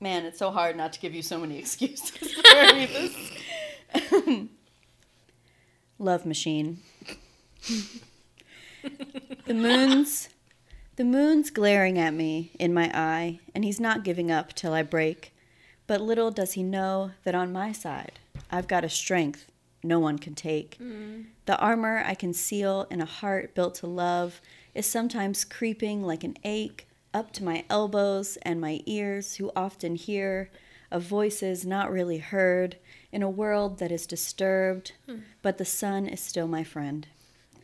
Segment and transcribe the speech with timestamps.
[0.00, 4.48] Man, it's so hard not to give you so many excuses before I read this.
[5.98, 6.78] Love machine.
[9.46, 10.30] the moon's
[10.96, 14.82] the moon's glaring at me in my eye, and he's not giving up till I
[14.82, 15.34] break.
[15.86, 18.18] But little does he know that on my side,
[18.50, 19.46] I've got a strength
[19.82, 20.76] no one can take.
[20.76, 21.22] Hmm.
[21.46, 24.40] The armor I conceal in a heart built to love
[24.74, 29.96] is sometimes creeping like an ache up to my elbows and my ears, who often
[29.96, 30.50] hear
[30.90, 32.76] of voices not really heard
[33.12, 35.18] in a world that is disturbed, hmm.
[35.42, 37.06] but the sun is still my friend.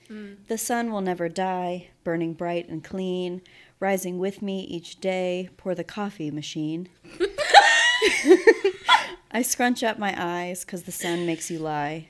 [0.09, 0.35] Hmm.
[0.49, 3.43] The sun will never die, burning bright and clean,
[3.81, 6.89] rising with me each day, pour the coffee machine.
[9.31, 12.09] I scrunch up my eyes because the sun makes you lie,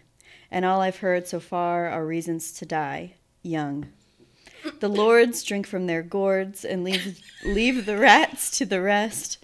[0.50, 3.88] and all I've heard so far are reasons to die young.
[4.80, 9.39] The lords drink from their gourds and leave, leave the rats to the rest,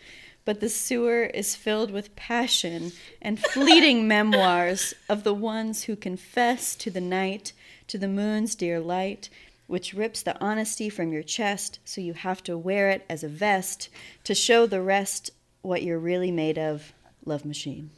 [0.45, 6.75] but the sewer is filled with passion and fleeting memoirs of the ones who confess
[6.77, 7.53] to the night,
[7.89, 9.29] to the moon's dear light,
[9.67, 13.29] which rips the honesty from your chest, so you have to wear it as a
[13.29, 13.89] vest
[14.25, 15.31] to show the rest
[15.63, 16.93] what you're really made of.
[17.25, 17.91] Love machine.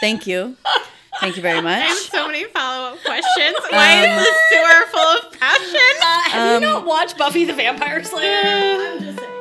[0.00, 0.56] Thank you.
[1.20, 1.82] Thank you very much.
[1.82, 3.56] I have so many follow up questions.
[3.70, 5.80] Why is the sewer full of passion?
[6.00, 8.40] Uh, have Um, you not watched Buffy the Vampire Slayer?
[8.44, 9.34] I'm just saying.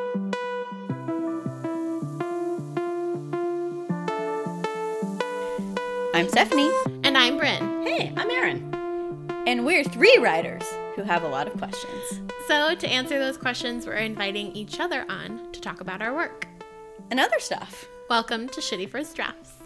[6.13, 6.71] I'm Stephanie,
[7.03, 7.83] And I'm Bryn.
[7.83, 8.73] Hey, I'm Erin.
[9.45, 10.63] and we're three writers
[10.95, 15.05] who have a lot of questions So, to answer those questions, we're inviting each other
[15.09, 16.47] on to talk about our work.
[17.11, 17.87] and other stuff.
[18.09, 19.56] Welcome to Shitty First Drafts.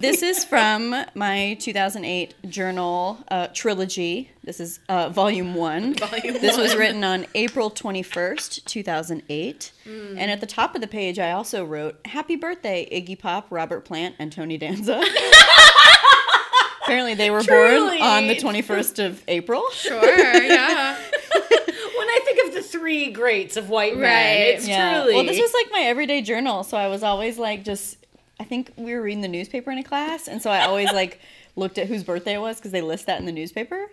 [0.00, 4.30] This is from my 2008 journal uh, trilogy.
[4.44, 5.94] This is uh, volume one.
[5.98, 9.72] Volume this was written on April 21st, 2008.
[9.86, 13.84] And at the top of the page, I also wrote, Happy birthday, Iggy Pop, Robert
[13.84, 15.02] Plant, and Tony Danza.
[16.82, 17.98] Apparently, they were Truly.
[17.98, 19.64] born on the 21st of April.
[19.72, 20.96] Sure, yeah.
[21.98, 24.54] When I think of the three greats of white men, Right.
[24.54, 25.00] it's Yeah.
[25.00, 25.14] truly.
[25.16, 27.96] Well, this was like my everyday journal, so I was always like just.
[28.40, 31.20] I think we were reading the newspaper in a class, and so I always like
[31.56, 33.88] looked at whose birthday it was because they list that in the newspaper.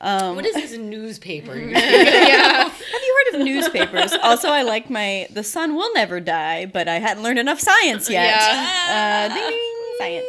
[0.00, 1.54] Um, what is this newspaper?
[1.58, 1.78] yeah.
[2.68, 4.12] have you heard of newspapers?
[4.22, 8.10] also, I like my "The sun will never die," but I hadn't learned enough science
[8.10, 8.34] yet.
[8.90, 10.22] Uh, ding ding,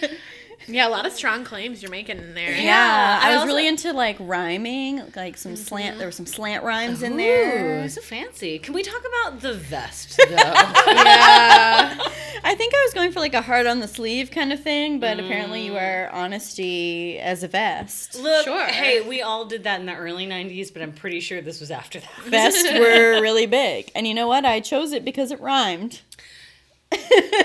[0.00, 0.20] science.
[0.66, 2.52] Yeah, a lot of strong claims you're making in there.
[2.56, 5.62] yeah, I, I was also- really into like rhyming, like some mm-hmm.
[5.62, 5.98] slant.
[5.98, 7.84] There were some slant rhymes in there.
[7.84, 8.58] Ooh, so fancy.
[8.58, 10.34] Can we talk about the vest, though?
[10.34, 11.98] Yeah.
[12.46, 15.00] I think I was going for like a heart on the sleeve kind of thing,
[15.00, 15.76] but apparently you mm.
[15.76, 18.14] wear honesty as a vest.
[18.16, 18.66] Look, Sure.
[18.66, 21.70] hey, we all did that in the early 90s, but I'm pretty sure this was
[21.70, 22.10] after that.
[22.26, 23.90] Vests were really big.
[23.94, 24.44] And you know what?
[24.44, 26.00] I chose it because it rhymed.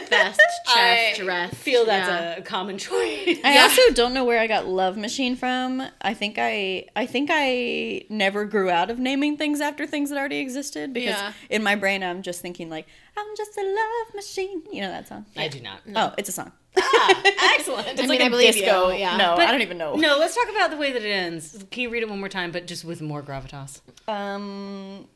[0.09, 1.53] Best I chest rest.
[1.53, 2.37] I feel that's yeah.
[2.37, 3.39] a common choice.
[3.43, 5.83] I also don't know where I got Love Machine from.
[6.01, 10.17] I think I I think I never grew out of naming things after things that
[10.17, 11.33] already existed because Yeah.
[11.49, 14.63] in my brain I'm just thinking like I'm just a love machine.
[14.71, 15.25] You know that song?
[15.35, 15.81] I do not.
[15.95, 16.51] Oh, it's a song.
[16.77, 17.21] Ah,
[17.55, 17.87] excellent.
[17.89, 18.89] It's I like mean, I a believe disco.
[18.89, 19.17] you, yeah.
[19.17, 19.95] No, But- I don't even know.
[19.95, 21.65] No, let's talk about the way that it ends.
[21.71, 23.81] Can you read it one more time, but just with more gravitas?
[24.07, 25.07] Um.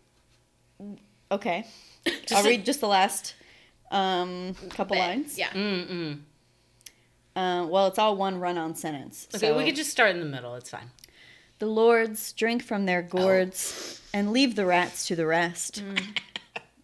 [1.31, 1.66] Okay.
[2.05, 3.33] Just I'll read just the last
[3.93, 5.37] um couple lines.
[5.37, 5.49] Yeah.
[5.49, 6.19] Mm-mm.
[7.35, 9.27] Uh, well, it's all one run-on sentence.
[9.33, 10.55] Okay, so- we could just start in the middle.
[10.55, 10.91] It's fine.
[11.59, 13.17] The lords drink from their oh.
[13.17, 15.83] gourds and leave the rats to the rest.
[15.83, 16.19] Mm.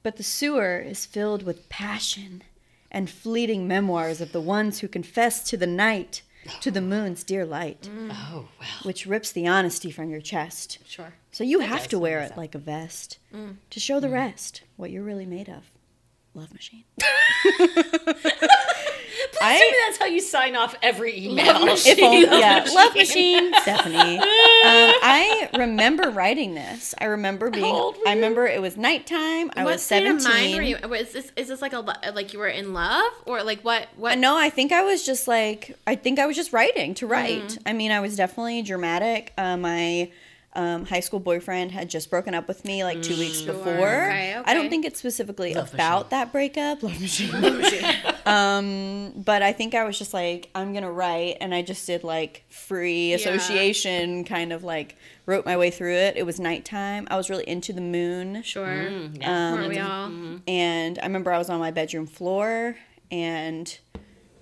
[0.01, 2.43] But the sewer is filled with passion
[2.89, 6.21] and fleeting memoirs of the ones who confess to the night,
[6.61, 8.09] to the moon's dear light, mm.
[8.11, 8.69] Oh, well.
[8.83, 10.79] which rips the honesty from your chest.
[10.85, 11.13] Sure.
[11.31, 12.37] So you have to wear it that.
[12.37, 13.57] like a vest mm.
[13.69, 15.69] to show the rest what you're really made of.
[16.35, 16.84] Love machine.
[19.41, 21.67] I I that's how you sign off every email.
[21.67, 24.22] if only, yeah, love machine, Stephanie.
[24.59, 26.94] Um, I remember writing this.
[27.00, 27.73] I remember being.
[28.06, 29.50] I remember it was nighttime.
[29.56, 30.51] I what was state of seventeen.
[30.51, 30.89] mind were you?
[30.89, 34.18] Was this is this like a like you were in love or like what what?
[34.18, 37.42] No, I think I was just like I think I was just writing to write.
[37.44, 37.68] Mm-hmm.
[37.68, 39.31] I mean, I was definitely dramatic.
[39.38, 40.12] Uh, my
[40.54, 43.69] um, high school boyfriend had just broken up with me like two weeks before.
[44.06, 46.10] Okay, I don't think it's specifically Love about machine.
[46.10, 46.81] that breakup.
[46.84, 47.86] Love machine.
[48.25, 52.04] um, but I think I was just like I'm gonna write, and I just did
[52.04, 53.16] like free Yeah.
[53.18, 56.18] association, kind of like wrote my way through it.
[56.18, 57.07] It was nighttime.
[57.12, 58.42] I was really into the moon.
[58.44, 58.66] Sure.
[58.68, 59.50] Mm, yeah.
[59.51, 60.12] Um, Weren't we all?
[60.48, 62.75] and I remember I was on my bedroom floor
[63.12, 63.78] and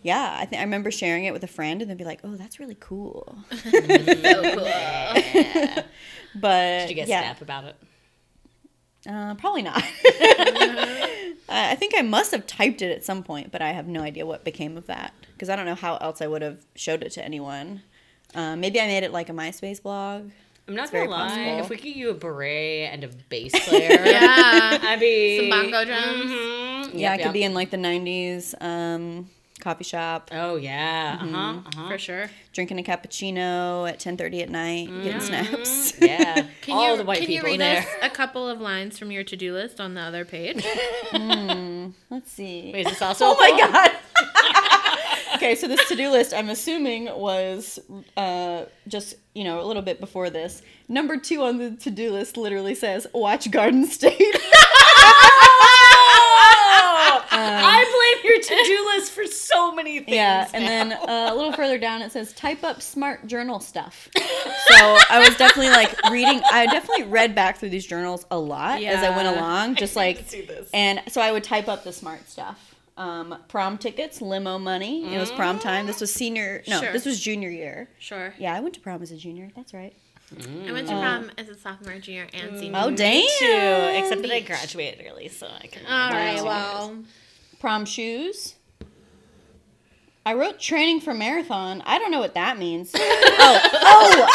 [0.03, 2.35] yeah, I think I remember sharing it with a friend and they'd be like, "Oh,
[2.35, 5.83] that's really cool." So cool.
[6.35, 7.75] But Did you get yeah, snap about it?
[9.09, 9.81] Uh, probably not.
[11.49, 14.01] I, I think I must have typed it at some point, but I have no
[14.01, 17.03] idea what became of that because I don't know how else I would have showed
[17.03, 17.81] it to anyone.
[18.35, 20.29] Um, maybe I made it like a MySpace blog.
[20.67, 21.29] I'm not It's gonna lie.
[21.29, 21.59] possible.
[21.59, 24.77] If we get you a beret and a bass player, Yeah.
[24.81, 26.31] I'd be Some bongo drums.
[26.31, 26.93] Mhm.
[26.93, 27.33] Yeah, Yep, it could yep.
[27.33, 29.29] be in like the '90s um,
[29.59, 31.17] coffee shop, Oh yeah.
[31.17, 31.35] Mm-hmm.
[31.35, 31.59] Uh huh.
[31.67, 31.89] Uh-huh.
[31.89, 32.29] For sure.
[32.53, 35.93] drinking a cappuccino at 10:30 at night, getting snaps.
[36.01, 36.45] Yeah.
[36.61, 37.79] Can All you, the white can people you read there.
[37.79, 40.63] us a couple of lines from your to-do list on the other page?
[42.09, 42.71] Let's see.
[42.73, 43.25] Wait, is this also?
[43.27, 43.91] oh a my god.
[45.35, 47.79] okay, so this to-do list, I'm assuming was
[48.15, 50.61] uh, just you know a little bit before this.
[50.87, 54.35] Number two on the to-do list literally says "Watch Garden State."
[57.49, 60.09] I blame your to-do list for so many things.
[60.15, 60.69] Yeah, and now.
[60.69, 64.09] then uh, a little further down it says type up smart journal stuff.
[64.69, 66.41] So I was definitely like reading.
[66.51, 69.99] I definitely read back through these journals a lot as I went along, just I
[70.01, 70.69] like see this.
[70.73, 72.75] and so I would type up the smart stuff.
[72.97, 75.13] Um, prom tickets, limo money.
[75.13, 75.85] It was prom time.
[75.87, 76.63] This was senior.
[76.67, 76.91] No, Sure.
[76.91, 77.87] this was junior year.
[77.99, 78.33] Sure.
[78.37, 79.49] Yeah, I went to prom as a junior.
[79.55, 79.93] That's right.
[80.67, 82.79] I went to prom as a sophomore, junior, and senior.
[82.83, 83.25] Oh damn!
[83.39, 85.85] too, except that I graduated early, so I can.
[85.85, 86.43] All right.
[86.43, 86.43] Wow.
[86.89, 86.97] Well,
[87.59, 88.55] Prom shoes.
[90.25, 91.81] I wrote training for marathon.
[91.85, 92.91] I don't know what that means.
[92.95, 94.27] oh, oh!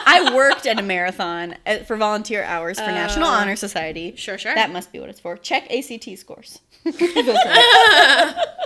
[0.10, 4.14] I worked at a marathon at, for volunteer hours for National Honor Society.
[4.16, 4.54] sure, sure.
[4.54, 5.36] That must be what it's for.
[5.36, 6.60] Check ACT scores.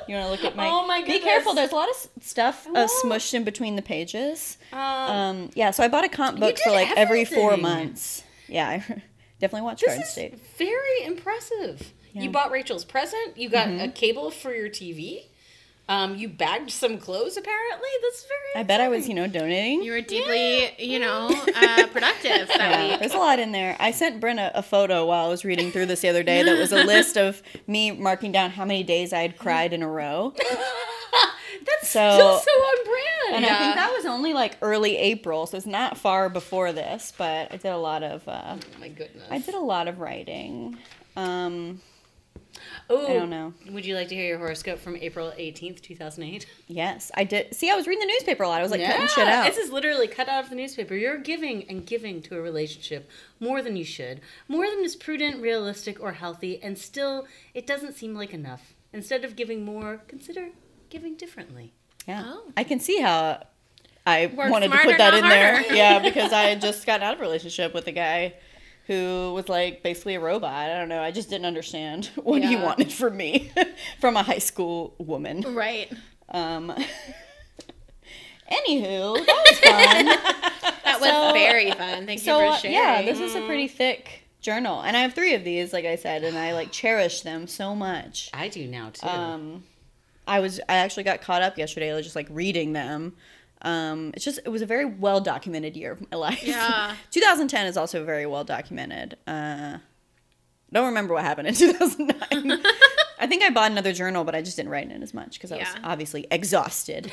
[0.09, 0.67] You want to look at my?
[0.67, 1.19] Oh my goodness!
[1.19, 1.55] Be careful.
[1.55, 4.59] There's a lot of stuff uh, smushed in between the pages.
[4.73, 8.25] Um, Um, yeah, so I bought a comp book for like every four months.
[8.49, 8.79] Yeah, I
[9.41, 10.39] definitely watched this Garden State.
[10.59, 11.93] very impressive.
[12.13, 12.23] Yeah.
[12.23, 13.37] You bought Rachel's present.
[13.37, 13.81] You got Mm-hmm.
[13.85, 15.25] a cable for your TV.
[15.89, 17.37] Um, you bagged some clothes.
[17.37, 18.61] Apparently, that's very.
[18.61, 19.83] I bet I was, you know, donating.
[19.83, 21.27] you were deeply, you know,
[21.57, 23.01] uh, productive that Yeah, week.
[23.01, 23.77] there's a lot in there.
[23.81, 26.57] I sent Brenna a photo while I was reading through this the other day that
[26.59, 29.89] was a list of me marking down how many days I had cried in a
[29.89, 30.33] row.
[31.67, 33.45] That's So- still so on brand.
[33.45, 37.13] And I think that was only like early April, so it's not far before this,
[37.17, 39.25] but I did a lot of uh, oh my goodness.
[39.31, 40.77] I did a lot of writing.
[41.17, 41.81] Um,
[42.91, 43.55] Oh, I don't know.
[43.71, 46.47] Would you like to hear your horoscope from April eighteenth, two thousand eight?
[46.69, 47.55] yes, I did.
[47.55, 48.61] See, I was reading the newspaper a lot.
[48.61, 49.47] I was like cutting shit out.
[49.47, 50.95] This is literally cut out of the newspaper.
[50.95, 53.11] You're giving and giving to a relationship
[53.41, 57.95] more than you should, more than is prudent, realistic, or healthy, and still it doesn't
[57.95, 58.75] seem like enough.
[58.93, 60.51] Instead of giving more, consider
[60.91, 61.73] giving differently.
[62.07, 62.23] Yeah.
[62.27, 62.53] Oh.
[62.57, 63.45] I can see how
[64.07, 65.75] I Work wanted to put that in there.
[65.75, 68.35] Yeah, because I had just gotten out of a relationship with a guy
[68.93, 70.53] who was like basically a robot.
[70.53, 71.03] I don't know.
[71.03, 73.51] I just didn't understand what he wanted from me
[74.01, 75.43] from a high school woman.
[75.55, 75.93] Right.
[76.29, 76.73] Um
[78.51, 80.05] Anywho, that was fun.
[80.85, 82.05] That was very fun.
[82.05, 82.77] Thank so you uh, for sharing.
[82.77, 84.83] yeah, this is a pretty thick journal.
[84.83, 87.75] And I have 3 of these like I said and I like cherish them so
[87.75, 88.29] much.
[88.35, 89.07] I do now too.
[89.07, 89.65] Um,
[90.27, 93.15] I was I actually got caught up yesterday, just like reading them.
[93.63, 96.43] Um, it's just it was a very well documented year of my life.
[96.43, 96.95] Yeah.
[97.11, 99.17] 2010 is also very well documented.
[99.27, 99.79] Uh,
[100.73, 101.55] don't remember what happened in
[101.87, 102.63] 2009.
[103.19, 105.35] I think I bought another journal, but I just didn't write in it as much
[105.35, 107.13] because I was obviously exhausted.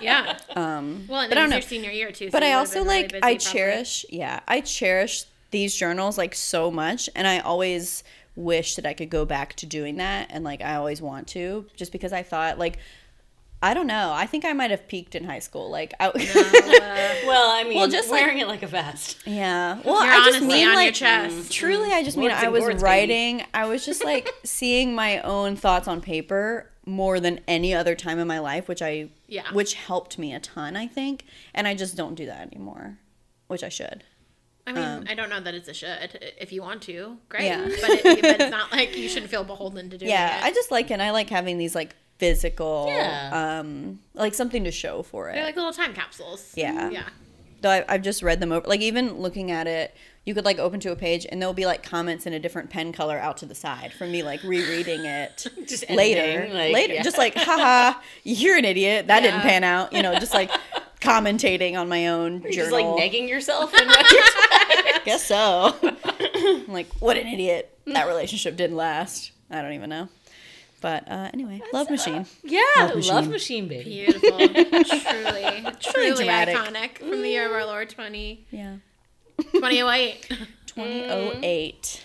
[0.00, 0.38] yeah.
[0.56, 1.56] Um, Well, and but I don't know.
[1.56, 2.26] your senior year too.
[2.26, 3.38] so but I also been really like busy I probably.
[3.52, 8.02] cherish yeah I cherish these journals like so much and I always
[8.34, 11.66] wish that I could go back to doing that and like I always want to
[11.76, 12.78] just because I thought like
[13.62, 16.08] I don't know I think I might have peaked in high school like I,
[17.26, 19.18] well, I mean, well, just, like- wearing it like a vest.
[19.24, 21.52] yeah well You're I just mean on your like chest.
[21.52, 22.84] truly I just mean I and was gourds, baby.
[22.84, 27.94] writing I was just like seeing my own thoughts on paper more than any other
[27.94, 29.44] time in my life which I Yeah.
[29.52, 32.98] which helped me a ton I think and I just don't do that anymore
[33.46, 34.04] which I should
[34.64, 36.20] I mean, I don't know that it's a should.
[36.40, 37.50] If you want to, great.
[37.50, 37.76] Um, Yeah.
[37.80, 40.38] But, it, but it's not like you shouldn't feel beholden to doing yeah it.
[40.40, 43.58] Yeah, I just like it and i like having these like physical Yeah.
[43.58, 46.52] um like something to show for it They're like little time capsules.
[46.54, 46.88] Yeah.
[46.90, 47.08] Yeah.
[47.62, 50.60] though I, i've just read them over like even looking at it you could like
[50.60, 53.36] open to a page and there'll be like comments in a different pen color out
[53.38, 57.02] to the side from me like rereading it Just later editing, like, later yeah.
[57.02, 60.50] just like haha you're an idiot that didn't pan out you know just like
[61.00, 63.74] commentating on my own You're journal just like negging yourself.
[63.80, 69.60] In what you're guess so I'm like what an idiot that relationship didn't last i
[69.60, 70.08] don't even know
[70.82, 73.68] but uh anyway love machine yeah, Love love machine.
[73.68, 73.90] machine, baby.
[74.04, 74.38] Beautiful.
[74.84, 76.56] truly, truly dramatic.
[76.56, 78.76] iconic from the year of our Lord 20, yeah
[79.52, 80.28] 2008.
[80.66, 82.02] 2008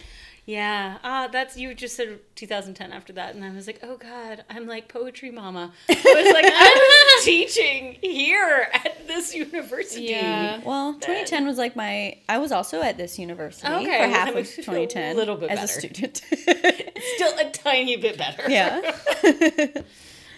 [0.48, 4.46] Yeah, uh, that's you just said 2010 after that, and I was like, oh god,
[4.50, 5.74] I'm like poetry mama.
[5.90, 10.04] I was like, I was teaching here at this university.
[10.04, 10.62] Yeah.
[10.64, 12.20] Well, 2010 was like my.
[12.30, 15.16] I was also at this university Okay, for half of makes me feel a 2010
[15.18, 16.22] little bit as a student.
[17.16, 18.50] Still a tiny bit better.
[18.50, 18.94] yeah.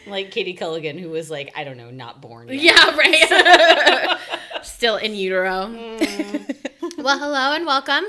[0.07, 2.47] like Katie Culligan, who was like, I don't know, not born.
[2.47, 2.57] Yet.
[2.63, 4.17] Yeah, right.
[4.63, 5.67] Still in utero.
[5.67, 6.65] Mm.
[6.97, 8.05] well, hello and welcome.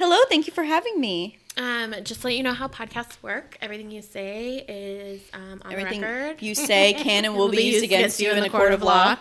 [0.00, 1.36] Hello, thank you for having me.
[1.58, 3.58] Um, just to let you know how podcasts work.
[3.60, 6.40] Everything you say is um, on Everything record.
[6.40, 9.18] you say can and will be used against you in the a court of law.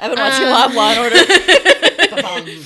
[0.00, 2.58] I've been watching lot of Law and Order.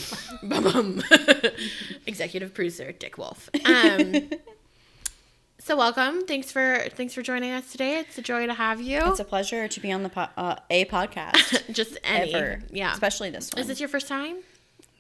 [0.43, 1.03] Ba-bum.
[2.07, 3.51] Executive producer Dick Wolf.
[3.67, 4.31] Um,
[5.59, 6.25] so welcome.
[6.27, 7.99] Thanks for thanks for joining us today.
[7.99, 9.03] It's a joy to have you.
[9.05, 12.33] It's a pleasure to be on the po- uh, a podcast just any.
[12.33, 12.63] ever.
[12.71, 12.95] Yeah.
[12.95, 13.61] especially this one.
[13.61, 14.37] Is this your first time?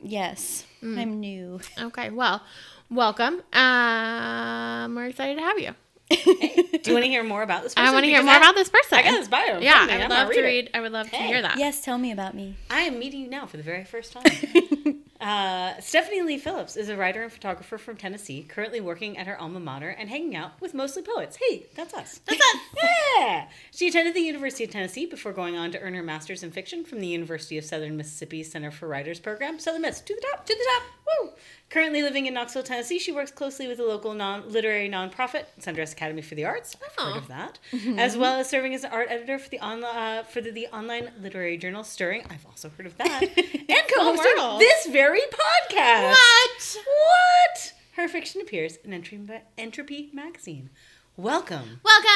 [0.02, 1.60] yes, I'm new.
[1.78, 2.10] Okay.
[2.10, 2.42] Well,
[2.90, 3.42] welcome.
[3.52, 5.74] Um, we're excited to have you.
[6.10, 7.74] Do you want to hear more about this?
[7.74, 7.86] Person?
[7.88, 8.98] I want to hear more I- about this person.
[8.98, 9.92] I got his bio Yeah, front of me.
[9.92, 10.70] I would I'm gonna love to read read.
[10.74, 11.58] I would love to hear that.
[11.58, 12.56] Yes, tell me about me.
[12.70, 14.24] I am meeting you now for the very first time.
[15.20, 19.40] uh, Stephanie Lee Phillips is a writer and photographer from Tennessee, currently working at her
[19.40, 21.36] alma mater and hanging out with mostly poets.
[21.36, 22.20] Hey, that's us.
[22.26, 22.60] That's us.
[23.18, 23.48] yeah.
[23.72, 26.84] She attended the University of Tennessee before going on to earn her master's in fiction
[26.84, 29.58] from the University of Southern Mississippi Center for Writers program.
[29.58, 30.82] Southern Miss, to the top, to the top.
[31.06, 31.30] Woo!
[31.70, 35.92] Currently living in Knoxville, Tennessee, she works closely with a local non literary nonprofit, Sundress
[35.92, 36.74] Academy for the Arts.
[36.82, 37.04] I've Oh.
[37.12, 37.58] heard of that,
[37.98, 40.66] as well as serving as an art editor for the on, uh, for the, the
[40.68, 42.22] online literary journal Stirring.
[42.30, 46.10] I've also heard of that, and co-hosting this very podcast.
[46.12, 46.76] What?
[46.86, 47.72] What?
[47.96, 50.70] Her fiction appears in Entropy, magazine.
[51.18, 51.80] Welcome.
[51.84, 52.08] Welcome.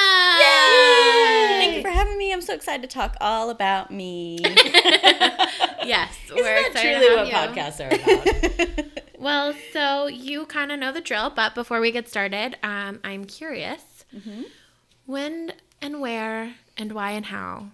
[1.59, 2.33] Thank you for having me.
[2.33, 4.39] I'm so excited to talk all about me.
[5.85, 7.33] Yes, Isn't we're that excited truly what you.
[7.35, 8.99] podcasts are about?
[9.23, 13.25] Well, so you kind of know the drill, but before we get started, um, I'm
[13.25, 13.83] curious
[14.15, 14.43] Mm-hmm.
[15.07, 17.69] when and where and why and how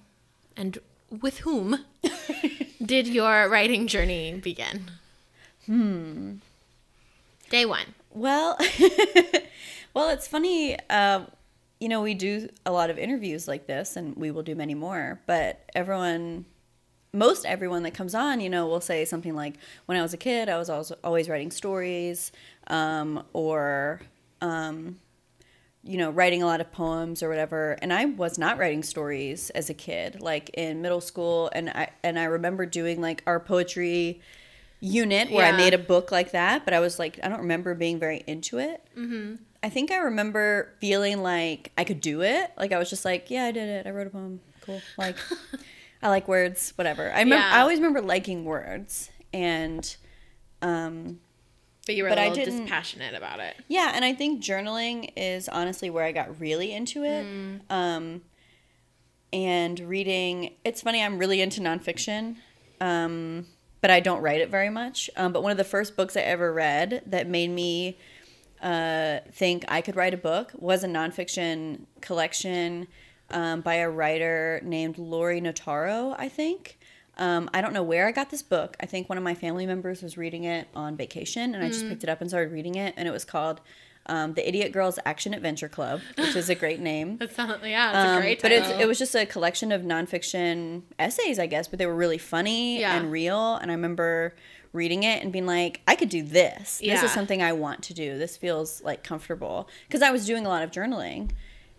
[0.57, 0.79] and
[1.11, 1.85] with whom
[2.85, 4.91] did your writing journey begin?
[5.67, 6.35] Hmm.
[7.51, 7.95] Day one.
[8.13, 8.57] Well,
[9.95, 10.77] well, it's funny.
[10.91, 11.23] Uh,
[11.81, 14.75] you know, we do a lot of interviews like this, and we will do many
[14.75, 15.21] more.
[15.27, 16.45] But everyone,
[17.13, 19.55] most everyone that comes on, you know, will say something like,
[19.87, 22.33] "When I was a kid, I was always, always writing stories,"
[22.67, 24.01] um, or,
[24.41, 24.99] um,
[25.83, 27.79] you know, writing a lot of poems or whatever.
[27.81, 31.51] And I was not writing stories as a kid, like in middle school.
[31.55, 34.21] And I and I remember doing like our poetry
[34.81, 37.75] unit where I made a book like that, but I was like, I don't remember
[37.75, 38.83] being very into it.
[38.97, 39.37] Mm-hmm.
[39.63, 42.53] I think I remember feeling like I could do it.
[42.57, 43.87] Like I was just like, yeah, I did it.
[43.87, 44.41] I wrote a poem.
[44.61, 44.81] Cool.
[44.97, 45.17] Like,
[46.03, 46.73] I like words.
[46.77, 47.11] Whatever.
[47.11, 47.37] I remember.
[47.45, 47.55] Yeah.
[47.57, 49.97] I always remember liking words, and
[50.63, 51.21] um,
[51.87, 53.57] But you were But a little dispassionate about it.
[53.69, 57.27] yeah, and I think journaling is honestly where I got really into it.
[57.71, 58.23] Um,
[59.33, 62.37] and reading, it's funny, I'm really into nonfiction,
[62.81, 63.47] um,
[63.81, 65.11] but I don't write it very much.
[65.17, 67.99] Um, but one of the first books I ever read that made me
[68.63, 72.89] uh, think I could write a book was a nonfiction collection
[73.31, 76.79] um, by a writer named Laurie Notaro, I think.
[77.19, 78.77] Um, I don't know where I got this book.
[78.81, 81.89] I think one of my family members was reading it on vacation, and I just
[81.89, 82.95] picked it up and started reading it.
[82.97, 83.61] And it was called
[84.07, 87.17] um, "The Idiot Girls Action Adventure Club," which is a great name.
[87.21, 88.71] That's not, yeah, that's Um, a great but title.
[88.71, 92.19] it's, it was just a collection of nonfiction essays, I guess, but they were really
[92.19, 92.97] funny Yeah.
[92.97, 93.57] and real.
[93.57, 94.35] And I remember
[94.73, 96.79] reading it and being like, I could do this.
[96.79, 98.17] This is something I want to do.
[98.17, 101.31] This feels like comfortable because I was doing a lot of journaling,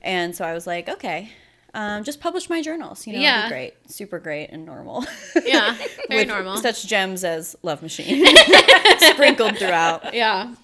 [0.01, 1.32] and so I was like, okay.
[1.74, 3.44] Um, just publish my journals, you know, Yeah.
[3.44, 5.06] be great, super great and normal.
[5.46, 5.75] yeah,
[6.10, 6.58] very With normal.
[6.58, 8.25] Such gems as Love Machine
[8.98, 10.13] sprinkled throughout.
[10.15, 10.56] yeah.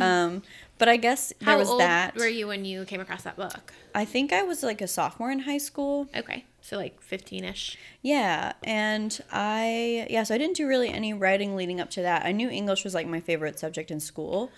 [0.00, 0.42] Um,
[0.78, 2.14] but I guess there How was old that.
[2.16, 3.74] were you when you came across that book?
[3.94, 6.08] I think I was like a sophomore in high school.
[6.16, 7.76] Okay, so like 15ish.
[8.02, 12.24] Yeah, and I yeah, so I didn't do really any writing leading up to that.
[12.24, 14.50] I knew English was like my favorite subject in school,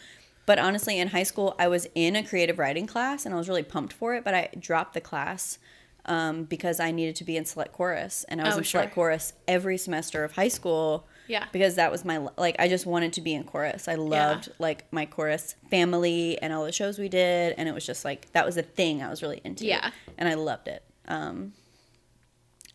[0.47, 3.49] but honestly, in high school, I was in a creative writing class and I was
[3.49, 4.25] really pumped for it.
[4.25, 5.59] But I dropped the class
[6.07, 8.95] um, because I needed to be in select chorus, and I was Oh, in select
[8.95, 11.07] chorus every semester of high school.
[11.29, 11.47] Yeah.
[11.51, 13.89] because that was my like I just wanted to be in chorus.
[13.89, 17.85] I loved like my chorus family and all the shows we did, and it was
[17.85, 19.67] just like that was a thing I was really into.
[19.67, 19.91] Yeah.
[20.17, 20.85] and I loved it.
[21.09, 21.53] Um,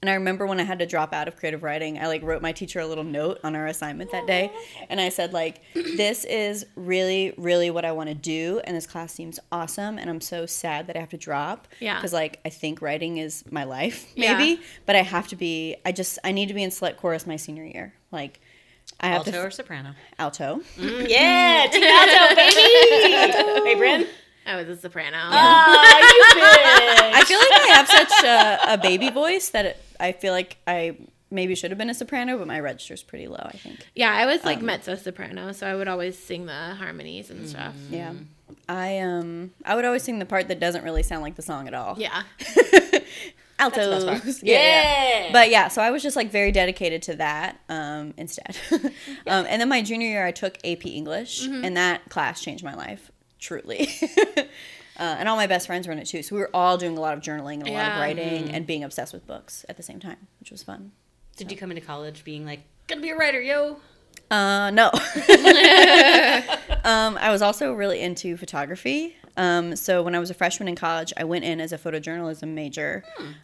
[0.01, 2.41] and I remember when I had to drop out of creative writing, I like wrote
[2.41, 4.51] my teacher a little note on our assignment that day,
[4.89, 8.87] and I said like, "This is really, really what I want to do, and this
[8.87, 11.95] class seems awesome, and I'm so sad that I have to drop, Yeah.
[11.95, 14.37] because like I think writing is my life, Yeah.
[14.37, 15.75] maybe, but I have to be.
[15.85, 18.39] I just I need to be in select chorus my senior year, like."
[18.99, 19.91] I have Alto to or soprano?
[20.19, 20.61] alto.
[20.77, 23.63] Mm, yeah, team alto, baby.
[23.69, 24.07] hey, Bryn.
[24.45, 25.17] I was a soprano.
[25.19, 27.13] Ah, you bitch.
[27.13, 30.57] I feel like I have such a, a baby voice that it, I feel like
[30.67, 30.97] I
[31.29, 33.39] maybe should have been a soprano, but my register's pretty low.
[33.41, 33.79] I think.
[33.95, 37.47] Yeah, I was like Um, mezzo soprano, so I would always sing the harmonies and
[37.47, 37.75] stuff.
[37.89, 38.13] Yeah.
[38.67, 41.67] I um I would always sing the part that doesn't really sound like the song
[41.67, 41.95] at all.
[41.97, 42.23] Yeah.
[43.59, 44.03] Altos.
[44.03, 44.43] That's the best part.
[44.43, 45.25] Yeah, yeah.
[45.27, 45.31] Yeah.
[45.31, 48.57] But yeah, so I was just like very dedicated to that um, instead.
[48.71, 51.63] um, and then my junior year, I took AP English, Mm-hmm.
[51.65, 53.87] and that class changed my life truly.
[55.01, 56.95] Uh, and all my best friends were in it too, so we were all doing
[56.97, 58.55] a lot of journaling and a lot of writing Mm-hmm.
[58.55, 60.91] and being obsessed with books at the same time, which was fun.
[61.35, 63.77] Did you come into college being like, gonna be a writer, yo?
[64.29, 64.85] Uh, no.
[66.83, 69.15] um, I was also really into photography.
[69.37, 72.49] Um, so when I was a freshman in college, I went in as a photojournalism
[72.49, 73.03] major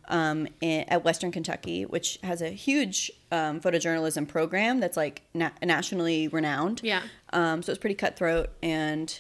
[0.10, 5.52] um, in, at Western Kentucky, which has a huge um, photojournalism program that's like na-
[5.64, 6.82] nationally renowned.
[6.84, 7.02] Yeah.
[7.32, 9.18] Um, so it's pretty cutthroat, and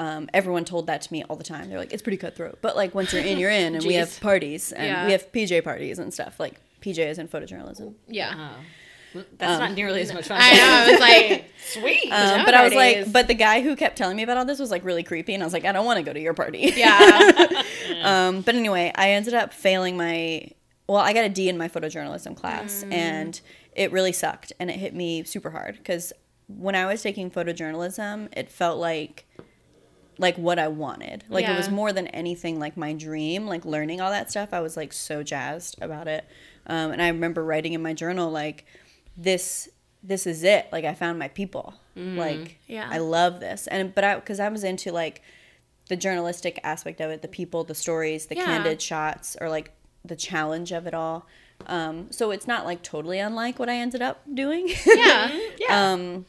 [0.00, 1.68] um, everyone told that to me all the time.
[1.68, 4.18] They're like, "It's pretty cutthroat," but like once you're in, you're in, and we have
[4.30, 5.06] parties and Yeah.
[5.06, 6.40] we have PJ parties and stuff.
[6.40, 7.94] Like PJ is in photojournalism.
[8.08, 8.34] Yeah.
[8.56, 8.64] Oh.
[9.38, 10.38] That's not nearly as much fun.
[10.40, 10.62] I know.
[10.62, 12.12] I was like, Sweet.
[12.12, 14.60] Um, but I was like, but the guy who kept telling me about all this
[14.60, 16.32] was like really creepy, and I was like, I don't want to go to your
[16.34, 16.72] party.
[16.76, 17.62] yeah.
[18.02, 20.50] um, but anyway, I ended up failing my.
[20.88, 23.40] Well, I got a D in my photojournalism class, and
[23.74, 26.12] it really sucked, and it hit me super hard because
[26.48, 29.24] when I was taking photojournalism, it felt like
[30.20, 31.24] like what I wanted.
[31.28, 33.46] Like it was more than anything like my dream.
[33.46, 36.24] Like learning all that stuff, I was like so jazzed about it.
[36.66, 38.66] Um, and I remember writing in my journal like
[39.16, 39.68] this
[40.02, 40.68] this is it.
[40.70, 41.74] Like I found my people.
[41.96, 42.88] Like Yeah.
[42.90, 43.66] I love this.
[43.66, 45.22] And but I because I was into like
[45.88, 48.44] the journalistic aspect of it, the people, the stories, the Yeah.
[48.44, 49.72] candid shots, or like
[50.04, 51.26] the challenge of it all.
[51.66, 54.68] Um, so it's not like totally unlike what I ended up doing.
[54.86, 55.38] Yeah.
[55.58, 55.92] yeah.
[55.92, 56.24] um,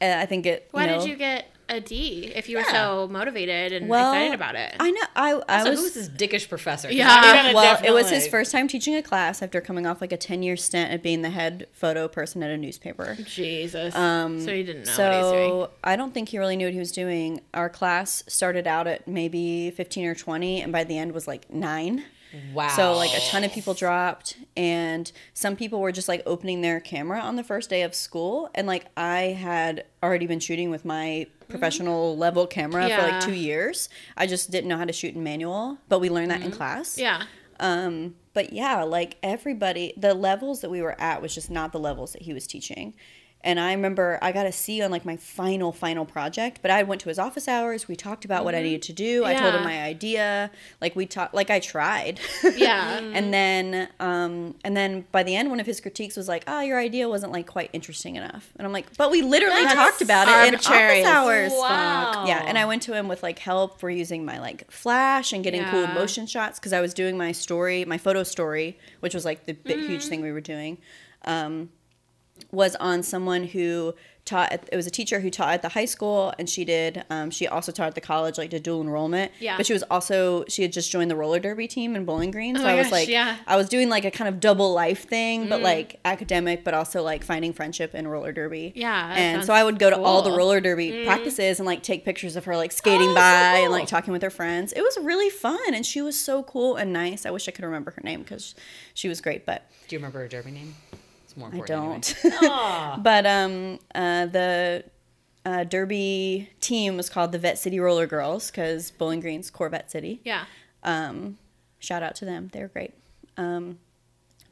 [0.00, 0.68] I think it.
[0.72, 4.12] Why you know, did you get a D if you were so motivated and well,
[4.12, 4.76] excited about it?
[4.78, 5.02] I know.
[5.14, 5.80] I I so was.
[5.80, 6.90] who's this dickish professor.
[6.90, 7.08] Yeah.
[7.10, 10.12] I'm gonna well, it was his first time teaching a class after coming off like
[10.12, 13.16] a 10 year stint at being the head photo person at a newspaper.
[13.24, 13.94] Jesus.
[13.94, 15.68] Um, so he didn't know so what he doing.
[15.84, 17.40] I don't think he really knew what he was doing.
[17.54, 21.50] Our class started out at maybe 15 or 20, and by the end was like
[21.50, 22.04] nine.
[22.52, 22.68] Wow.
[22.68, 26.80] So like a ton of people dropped, and some people were just like opening their
[26.80, 30.84] camera on the first day of school, and like I had already been shooting with
[30.84, 33.88] my professional level camera for like two years.
[34.16, 36.98] I just didn't know how to shoot in manual, but we learned that in class.
[36.98, 37.22] Yeah.
[37.58, 41.78] Um, but yeah, like everybody, the levels that we were at was just not the
[41.78, 42.94] levels that he was teaching.
[43.46, 46.82] And I remember I got a C on like my final final project, but I
[46.82, 47.86] went to his office hours.
[47.86, 49.24] We talked about what I needed to do.
[49.24, 49.64] I told him Mm-hmm.
[49.64, 50.50] My idea.
[50.80, 52.18] Like we talked, like I tried.
[52.56, 52.98] Yeah.
[53.18, 56.60] and then, um, and then by the end, one of his critiques was like, "Oh,
[56.60, 60.02] your idea wasn't like quite interesting enough." And I'm like, "But we literally That's talked
[60.02, 62.24] about it in office hours." Wow.
[62.26, 65.44] Yeah, and I went to him with like help for using my like flash and
[65.44, 69.24] getting cool motion shots because I was doing my story, my photo story, which was
[69.24, 69.88] like the big Mm-hmm.
[69.88, 70.78] huge thing we were doing.
[71.24, 71.70] Um,
[72.52, 74.50] was on someone who taught.
[74.52, 77.04] At, it was a teacher who taught at the high school, and she did.
[77.10, 79.30] Um, she also taught at the college, like did dual enrollment.
[79.40, 79.56] Yeah.
[79.56, 82.56] But she was also she had just joined the roller derby team in Bowling Green,
[82.56, 83.36] so Oh my I was gosh, like, yeah.
[83.46, 85.48] I was doing like a kind of double life thing, Mm.
[85.50, 88.72] but like academic, but also like finding friendship in roller derby.
[88.74, 92.04] Yeah, And so I would go to all the roller derby practices and like take
[92.04, 94.72] pictures of her like skating Oh, so by and like talking with her friends.
[94.72, 97.26] It was really fun, and she was so cool and nice.
[97.26, 98.54] I wish I could remember her name because
[98.94, 100.74] she was great, but Do you remember her derby name?
[101.36, 102.14] It's more I don't.
[102.24, 102.94] Anyway.
[103.02, 104.84] But um, uh, the
[105.44, 110.20] uh, derby team was called the Vette City Roller Girls because Bowling Green's Corvette City.
[110.24, 110.44] Yeah.
[110.82, 111.38] Um,
[111.78, 112.94] shout out to them; they were great.
[113.36, 113.78] Um,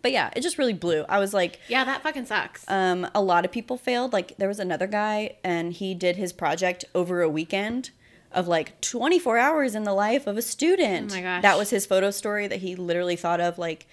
[0.03, 1.05] but yeah, it just really blew.
[1.09, 2.64] I was like, Yeah, that fucking sucks.
[2.68, 4.12] um, a lot of people failed.
[4.12, 7.90] Like there was another guy, and he did his project over a weekend
[8.31, 11.12] of like 24 hours in the life of a student.
[11.12, 11.42] Oh my gosh.
[11.42, 13.87] That was his photo story that he literally thought of like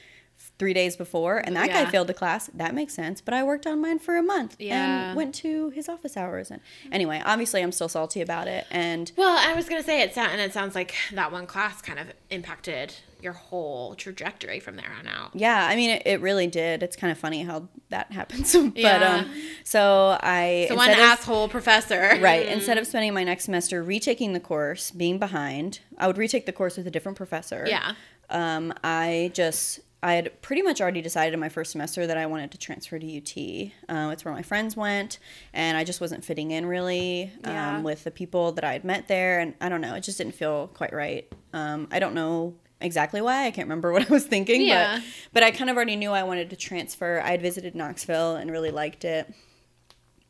[0.62, 2.47] three days before, and that guy failed the class.
[2.54, 3.19] That makes sense.
[3.19, 5.08] But I worked on mine for a month Yeah.
[5.10, 6.52] and went to his office hours.
[6.52, 8.67] And anyway, obviously, I'm still salty about it.
[8.69, 11.82] And well, I was gonna say it sound, and it sounds like that one class
[11.82, 12.93] kind of impacted
[13.24, 15.32] your whole trajectory from there on out.
[15.34, 16.82] yeah, I mean, it, it really did.
[16.84, 18.54] It's kind of funny how that happens.
[18.54, 19.24] but Yeah.
[19.26, 19.32] um,
[19.63, 22.17] so I So one of- asshole professor.
[22.21, 22.45] Right.
[22.58, 26.52] Instead of spending my next semester retaking the course, being behind, I would retake the
[26.54, 27.65] course with a different professor.
[27.67, 27.93] Yeah.
[28.32, 32.25] Um, I just, I had pretty much already decided in my first semester that I
[32.25, 33.71] wanted to transfer to UT.
[33.87, 35.19] Uh, it's where my friends went,
[35.53, 37.81] and I just wasn't fitting in really um, Yeah.
[37.81, 39.39] with the people that I had met there.
[39.39, 41.31] And I don't know, it just didn't feel quite right.
[41.53, 43.45] Um, I don't know exactly why.
[43.45, 44.95] I can't remember what I was thinking, Yeah.
[44.97, 47.21] but but I kind of already knew I wanted to transfer.
[47.23, 49.31] I had visited Knoxville and really liked it.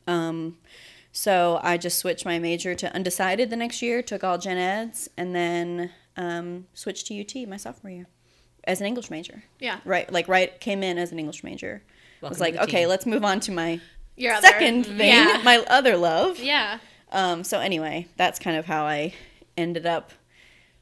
[0.05, 0.57] Um,
[1.13, 5.10] so I just switched my major to undecided the next year, took all gen eds,
[5.17, 8.07] and then um, switched to UT my sophomore year
[8.65, 9.43] as an English major.
[9.60, 9.80] Yeah.
[9.86, 11.82] Right, like right came in as an English major.
[12.21, 12.89] Welcome was like, okay, team.
[12.89, 13.80] let's move on to my
[14.15, 15.41] Your other- second thing, Yeah.
[15.43, 16.39] my other love.
[16.39, 16.78] Yeah.
[17.12, 19.13] Um, so anyway, that's kind of how I
[19.58, 20.12] ended up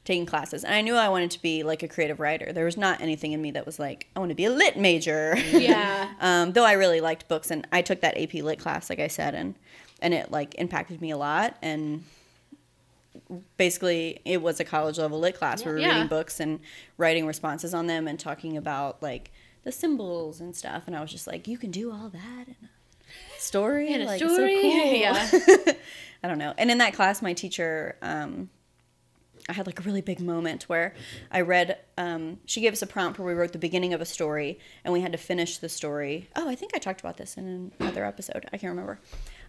[0.04, 0.64] taking classes.
[0.64, 2.52] And I knew I wanted to be like a creative writer.
[2.52, 4.76] There was not anything in me that was like, I want to be a lit
[4.78, 5.36] major.
[5.50, 6.10] Yeah.
[6.20, 9.08] um, though I really liked books and I took that AP lit class, like I
[9.08, 9.54] said, and
[10.02, 11.56] and it like impacted me a lot.
[11.62, 12.04] And
[13.56, 15.64] basically, it was a college level lit class.
[15.64, 15.94] We were Yeah.
[15.94, 16.60] reading books and
[16.96, 19.32] writing responses on them and talking about like
[19.64, 20.84] the symbols and stuff.
[20.86, 23.92] And I was just like, you can do all that in a story.
[23.92, 24.56] In a like, it's story?
[24.56, 24.92] So cool.
[24.96, 25.72] Yeah.
[26.22, 26.52] I don't know.
[26.58, 28.50] And in that class, my teacher, um,
[29.48, 30.94] I had like a really big moment where
[31.32, 31.78] I read.
[31.96, 34.92] Um, she gave us a prompt where we wrote the beginning of a story, and
[34.92, 36.28] we had to finish the story.
[36.36, 38.44] Oh, I think I talked about this in another episode.
[38.52, 39.00] I can't remember.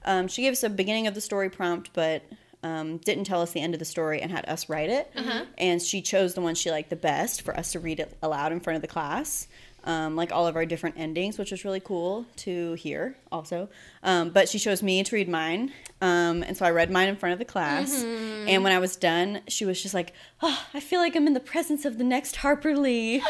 [0.05, 2.23] Um, she gave us a beginning of the story prompt, but
[2.63, 5.11] um, didn't tell us the end of the story and had us write it.
[5.57, 8.51] And she chose the one she liked the best for us to read it aloud
[8.51, 9.47] in front of the class.
[9.83, 13.69] Um, like all of our different endings, which was really cool to hear also.
[14.03, 15.71] Um, but she chose me to read mine.
[16.01, 18.03] Um, and so I read mine in front of the class.
[18.03, 21.33] And when I was done, she was just like, oh, I feel like I'm in
[21.33, 23.15] the presence of the next Harper Lee.
[23.15, 23.23] and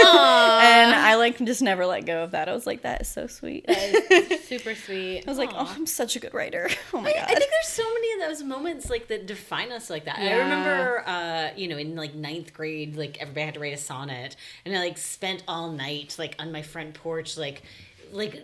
[0.00, 2.48] I like just never let go of that.
[2.48, 3.66] I was like, that is so sweet.
[4.42, 5.24] Super sweet.
[5.26, 6.68] I was like, oh, I'm such a good writer.
[6.92, 7.22] Oh my I, God.
[7.24, 10.18] I think there's so many of those moments like that define us like that.
[10.18, 13.78] I remember, uh, you know, in like ninth grade, like everybody had to write a
[13.78, 17.62] sonnet, and I like spent all night like on my front porch, like
[18.12, 18.42] like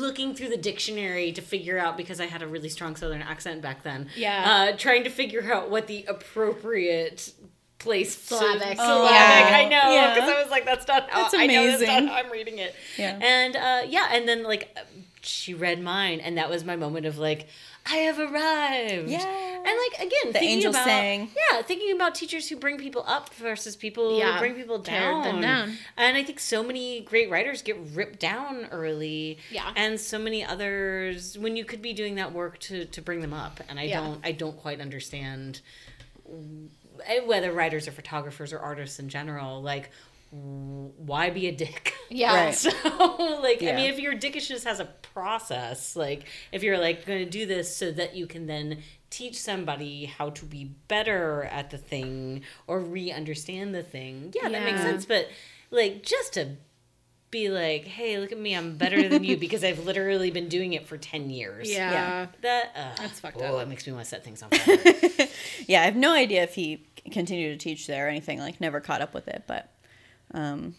[0.00, 3.62] looking through the dictionary to figure out because I had a really strong Southern accent
[3.62, 4.08] back then.
[4.16, 4.70] Yeah.
[4.72, 7.32] uh, trying to figure out what the appropriate
[7.78, 8.76] place to- Syllabic.
[8.76, 8.78] syllabic.
[8.80, 10.14] Oh, I know yeah.
[10.14, 12.06] because I was like, that's not how That's I know that's amazing.
[12.06, 12.74] not how I'm reading it.
[12.96, 13.18] Yeah.
[13.20, 14.76] And uh, yeah, and then like
[15.20, 17.48] she read mine, and that was my moment of like,
[17.90, 19.08] I have arrived.
[19.10, 19.57] Yeah.
[19.64, 21.30] And like again, The thinking angel about sang.
[21.52, 24.34] yeah, thinking about teachers who bring people up versus people Yeah.
[24.34, 25.22] who bring people down.
[25.24, 25.76] them down.
[25.96, 29.38] And I think so many great writers get ripped down early.
[29.50, 29.72] Yeah.
[29.76, 33.34] And so many others when you could be doing that work to to bring them
[33.34, 33.60] up.
[33.68, 34.00] And I Yeah.
[34.00, 35.60] don't I don't quite understand
[37.06, 39.90] eh, whether writers or photographers or artists in general like
[40.30, 41.94] why be a dick?
[42.10, 42.32] Yeah.
[42.46, 42.54] Right.
[42.54, 42.68] So,
[43.42, 47.30] like, I mean, if your dickishness has a process, like, if you're like going to
[47.30, 51.78] do this so that you can then teach somebody how to be better at the
[51.78, 55.06] thing or re-understand the thing, yeah, that makes sense.
[55.06, 55.28] But
[55.70, 56.56] like, just to
[57.30, 60.72] be like, hey, look at me, I'm better than you because I've literally been doing
[60.72, 61.70] it for ten years.
[61.70, 61.90] Yeah.
[61.90, 62.26] Yeah.
[62.42, 63.50] That uh, That's fucked up.
[63.50, 63.66] oh, up.
[63.66, 65.28] it makes me want to set things on fire.
[65.66, 68.38] yeah, I have no idea if he continued to teach there or anything.
[68.38, 69.72] Like, never caught up with it, but
[70.32, 70.74] um,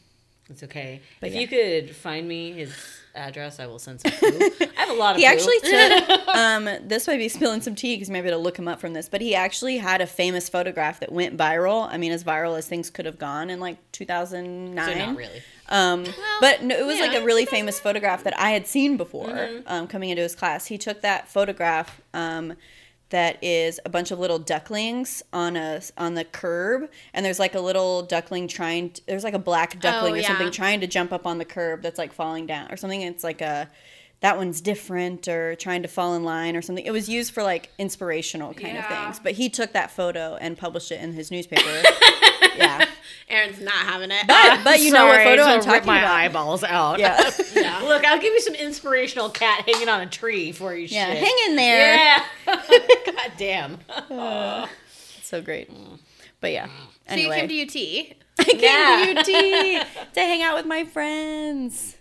[0.50, 1.02] it's okay.
[1.20, 1.42] But if yeah.
[1.42, 2.74] you could find me his
[3.20, 4.12] address, I will send some.
[4.12, 4.28] Poo.
[4.62, 5.22] I have a lot of.
[5.22, 5.32] he poo.
[5.34, 5.60] actually
[6.08, 6.28] took.
[6.30, 9.08] um, this might be spilling some tea because maybe to look him up from this,
[9.10, 11.88] but he actually had a famous photograph that went viral.
[11.92, 14.86] I mean, as viral as things could have gone in like 2009.
[14.88, 15.42] So not really.
[15.72, 16.06] Um,
[16.42, 19.68] but no, it was like a really famous photograph that I had seen before Mm-hmm.
[19.68, 20.66] um, coming into his class.
[20.66, 22.54] He took that photograph um,
[23.10, 27.56] that is a bunch of little ducklings on a on the curb, and there's like
[27.56, 28.92] a little duckling trying.
[28.92, 30.28] To, there's like a black duckling or Oh, yeah.
[30.28, 33.02] something trying to jump up on the curb that's like falling down or something.
[33.02, 33.70] It's like a
[34.22, 36.86] that one's different or trying to fall in line or something.
[36.86, 38.82] It was used for like inspirational kind Yeah.
[38.82, 39.20] of things.
[39.24, 41.64] But he took that photo and published it in his newspaper.
[42.58, 42.86] yeah.
[43.30, 44.28] Erin's not having it.
[44.28, 46.12] But but you know what photo I I'm just rip talking my about.
[46.16, 47.00] eyeballs out.
[47.00, 47.30] Yeah.
[47.56, 47.80] Yeah.
[47.82, 50.86] Look, I'll give you some inspirational cat hanging on a tree for you.
[50.88, 51.18] Yeah, shit.
[51.24, 51.96] hang in there.
[51.96, 52.26] Yeah.
[53.06, 53.78] God damn.
[55.24, 55.70] so great.
[56.42, 56.68] But yeah.
[57.10, 58.16] So you came to UT.
[58.40, 59.22] I came Yeah.
[59.24, 59.32] to
[59.82, 61.98] UT to hang out with my friends.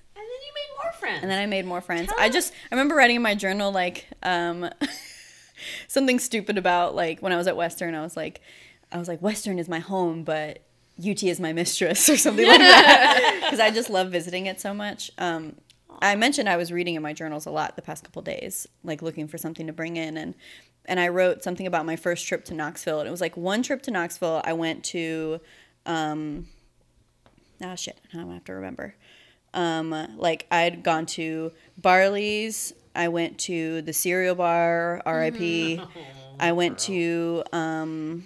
[0.62, 1.22] And then made more friends.
[1.22, 2.12] And then I made more friends.
[2.18, 4.68] I just I remember writing in my journal like um
[5.88, 8.40] something stupid about like when I was at Western, I was like
[8.92, 10.62] I was like Western is my home, but
[10.98, 14.74] UT is my mistress or something like that because I just love visiting it so
[14.74, 15.10] much.
[15.18, 15.56] Um
[16.00, 19.02] I mentioned I was reading in my journals a lot the past couple days, like
[19.02, 20.34] looking for something to bring in and
[20.84, 23.00] and I wrote something about my first trip to Knoxville.
[23.00, 24.40] And it was like one trip to Knoxville.
[24.44, 25.40] I went to
[25.86, 26.46] um
[27.62, 28.94] ah shit, now I have to remember.
[29.54, 32.72] Um, like I'd gone to Barley's.
[32.94, 35.80] I went to the cereal bar, R.I.P.
[36.40, 38.24] I went to um,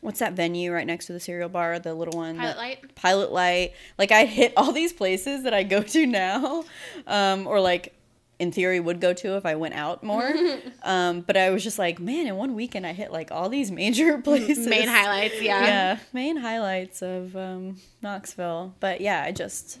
[0.00, 1.78] what's that venue right next to the cereal bar?
[1.78, 2.36] The little one.
[2.36, 2.94] Pilot Light?
[2.94, 3.72] Pilot Light.
[3.98, 6.64] Like I hit all these places that I go to now,
[7.06, 7.94] um, or like
[8.38, 10.32] in theory would go to if I went out more.
[10.82, 13.70] um, but I was just like, man, in one weekend I hit like all these
[13.70, 14.66] major places.
[14.66, 15.64] Main highlights, yeah.
[15.64, 18.74] Yeah, main highlights of um, Knoxville.
[18.80, 19.78] But yeah, I just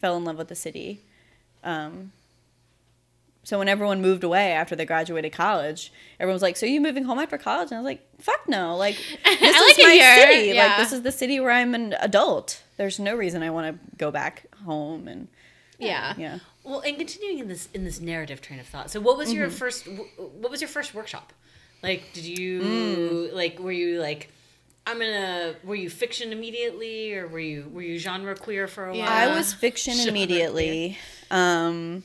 [0.00, 1.00] fell in love with the city.
[1.64, 2.12] Um,
[3.42, 7.04] so when everyone moved away after they graduated college, everyone was like, "So you moving
[7.04, 8.76] home after college?" And I was like, "Fuck no!
[8.76, 10.48] Like this I like is it my city.
[10.54, 10.66] Yeah.
[10.66, 12.62] Like this is the city where I'm an adult.
[12.76, 15.28] There's no reason I want to go back home." And
[15.78, 16.12] Yeah.
[16.18, 18.90] yeah, Well, and continuing in this in this narrative train of thought.
[18.90, 19.38] So, what was Mm-hmm.
[19.38, 19.86] your first?
[20.18, 21.32] What was your first workshop?
[21.82, 23.32] Like, did you Mm.
[23.32, 23.58] like?
[23.58, 24.30] Were you like?
[24.90, 25.54] I'm gonna.
[25.64, 28.96] Were you fiction immediately, or were you were you genre queer for a while?
[28.98, 29.08] Yeah.
[29.30, 30.98] I was fiction Genre immediately.
[31.30, 32.02] Um,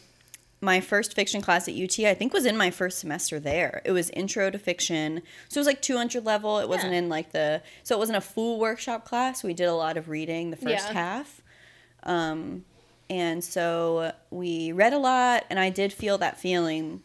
[0.62, 3.82] my first fiction class at UT, I think, was in my first semester there.
[3.86, 6.60] It was intro to fiction, so it was like 200 level.
[6.60, 7.00] It wasn't Yeah.
[7.00, 9.44] in like the so it wasn't a full workshop class.
[9.44, 10.94] We did a lot of reading the first Yeah.
[10.94, 11.42] half,
[12.04, 12.66] um,
[13.10, 17.02] and so we read a lot, and I did feel that feeling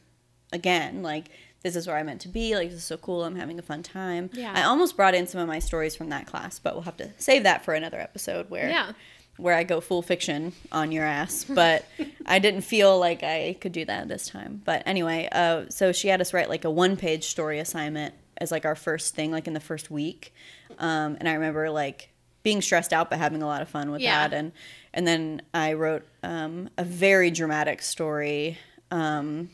[0.52, 1.26] again, like.
[1.62, 2.54] This is where I meant to be.
[2.56, 3.24] Like, this is so cool.
[3.24, 4.30] I'm having a fun time.
[4.32, 4.52] Yeah.
[4.54, 7.10] I almost brought in some of my stories from that class, but we'll have to
[7.18, 8.92] save that for another episode where Yeah.
[9.36, 11.84] where I go full fiction on your ass, but
[12.26, 14.62] I didn't feel like I could do that this time.
[14.64, 18.50] But anyway, uh, so she had us write like a one page story assignment as
[18.50, 20.32] like our first thing, like in the first week.
[20.78, 22.08] Um, and I remember like
[22.42, 24.26] being stressed out but having a lot of fun with Yeah.
[24.28, 24.34] that.
[24.36, 24.52] And
[24.94, 28.56] and then I wrote um, a very dramatic story.
[28.90, 29.50] Um,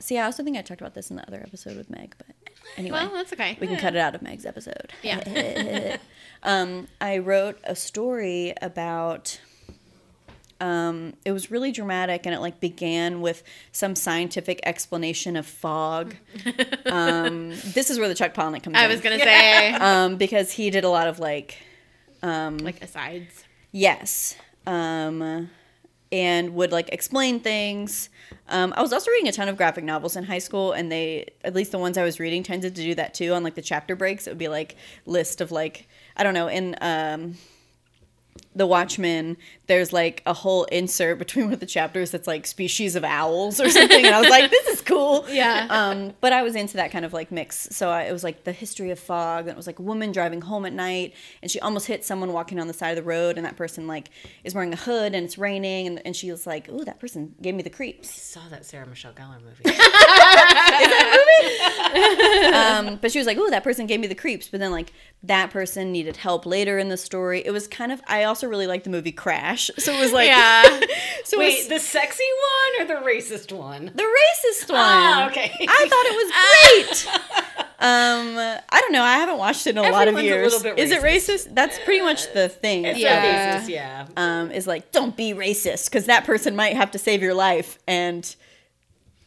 [0.00, 2.34] see, I also think I talked about this in the other episode with Meg, but
[2.76, 2.98] anyway.
[2.98, 3.56] Well, that's okay.
[3.60, 4.92] We can cut it out of Meg's episode.
[5.02, 5.96] Yeah.
[6.42, 9.40] um, I wrote a story about.
[10.62, 16.16] Um, it was really dramatic, and it like began with some scientific explanation of fog.
[16.86, 18.76] um, this is where the Chuck Palahniuk comes in.
[18.76, 18.90] I in.
[18.90, 21.56] was gonna say um, because he did a lot of like
[22.22, 23.44] like asides.
[23.72, 24.36] Yes.
[24.66, 25.48] Um,
[26.12, 28.08] and would like explain things.
[28.48, 31.26] Um, I was also reading a ton of graphic novels in high school, and they,
[31.44, 33.32] at least the ones I was reading, tended to do that too.
[33.32, 36.48] On like the chapter breaks, it would be like list of like I don't know
[36.48, 37.36] in um,
[38.54, 39.36] the Watchmen.
[39.70, 43.60] There's like a whole insert between one of the chapters that's like species of owls
[43.60, 45.24] or something, and I was like, this is cool.
[45.30, 45.68] Yeah.
[45.70, 47.68] Um, but I was into that kind of like mix.
[47.70, 49.42] So I, it was like the history of fog.
[49.42, 52.32] And it was like a woman driving home at night, and she almost hit someone
[52.32, 54.10] walking on the side of the road, and that person like
[54.42, 57.36] is wearing a hood, and it's raining, and, and she was like, "Ooh, that person
[57.40, 59.62] gave me the creeps." I saw that Sarah Michelle Gellar movie.
[62.50, 64.92] Um, but she was like, "Ooh, that person gave me the creeps." But then like
[65.22, 67.42] that person needed help later in the story.
[67.44, 68.00] It was kind of.
[68.06, 70.62] I also really liked the movie Crash, so it was like, Yeah.
[71.24, 72.24] so Wait, was the sexy
[72.78, 73.86] one or the racist one?
[73.86, 74.78] the racist one.
[74.78, 75.52] Ah, okay.
[75.68, 77.66] I thought it was great.
[77.80, 79.02] um, I don't know.
[79.02, 80.78] I haven't watched it in a lot of Everyone's years.
[80.78, 81.54] Is it racist.
[81.54, 82.84] That's pretty much the thing.
[82.84, 83.60] It's yeah.
[83.60, 84.06] racist, yeah.
[84.16, 87.78] Um, is like, don't be racist because that person might have to save your life
[87.86, 88.34] and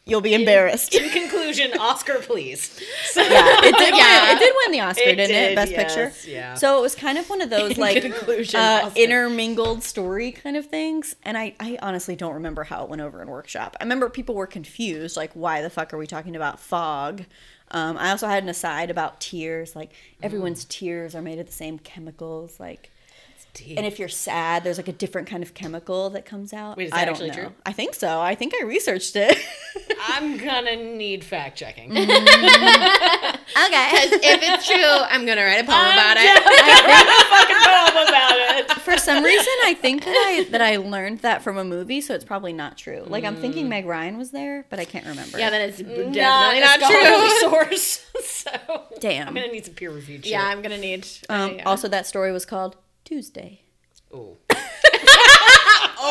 [0.06, 0.94] you'll be embarrassed.
[0.96, 2.82] In conclusion, Oscar, please.
[3.12, 3.96] So, yeah, it did.
[3.96, 4.28] Yeah.
[4.30, 5.56] Win, it did win the Oscar, It didn't did, it?
[5.56, 6.30] Best yes, Picture.
[6.32, 6.54] yeah.
[6.56, 8.04] So it was kind of one of those like
[8.56, 13.02] uh, intermingled story kind of things, and I, I honestly don't remember how it went
[13.02, 13.76] over in workshop.
[13.80, 17.24] I remember people were confused, like, why the fuck are we talking about fog?
[17.72, 21.52] Um, I also had an aside about tears, like everyone's tears are made of the
[21.54, 22.90] same chemicals, like.
[23.56, 23.78] Deep.
[23.78, 26.76] And if you're sad, there's like a different kind of chemical that comes out.
[26.76, 27.36] Wait, is I that don't actually know.
[27.50, 27.54] true?
[27.68, 28.20] I think so.
[28.20, 29.38] I think I researched it.
[30.08, 31.92] I'm gonna need fact checking.
[31.92, 32.06] okay.
[32.08, 36.26] Because if it's true, I'm gonna write a poem about it.
[36.26, 38.72] I write a fucking poem about it.
[38.82, 42.14] For some reason, I think that I that I learned that from a movie, so
[42.16, 43.04] it's probably not true.
[43.08, 43.42] Like I'm Mm.
[43.42, 45.38] thinking Meg Ryan was there, but I can't remember.
[45.40, 47.40] Yeah, that is definitely Not, not, a true.
[47.52, 48.06] source.
[48.24, 48.52] So
[49.00, 49.28] Damn.
[49.28, 50.32] I'm gonna need some peer reviewed shit.
[50.32, 51.08] Yeah, I'm gonna need.
[51.30, 51.64] Um, yeah.
[51.64, 53.62] Also, that story was called Tuesday.
[54.14, 54.38] Oh.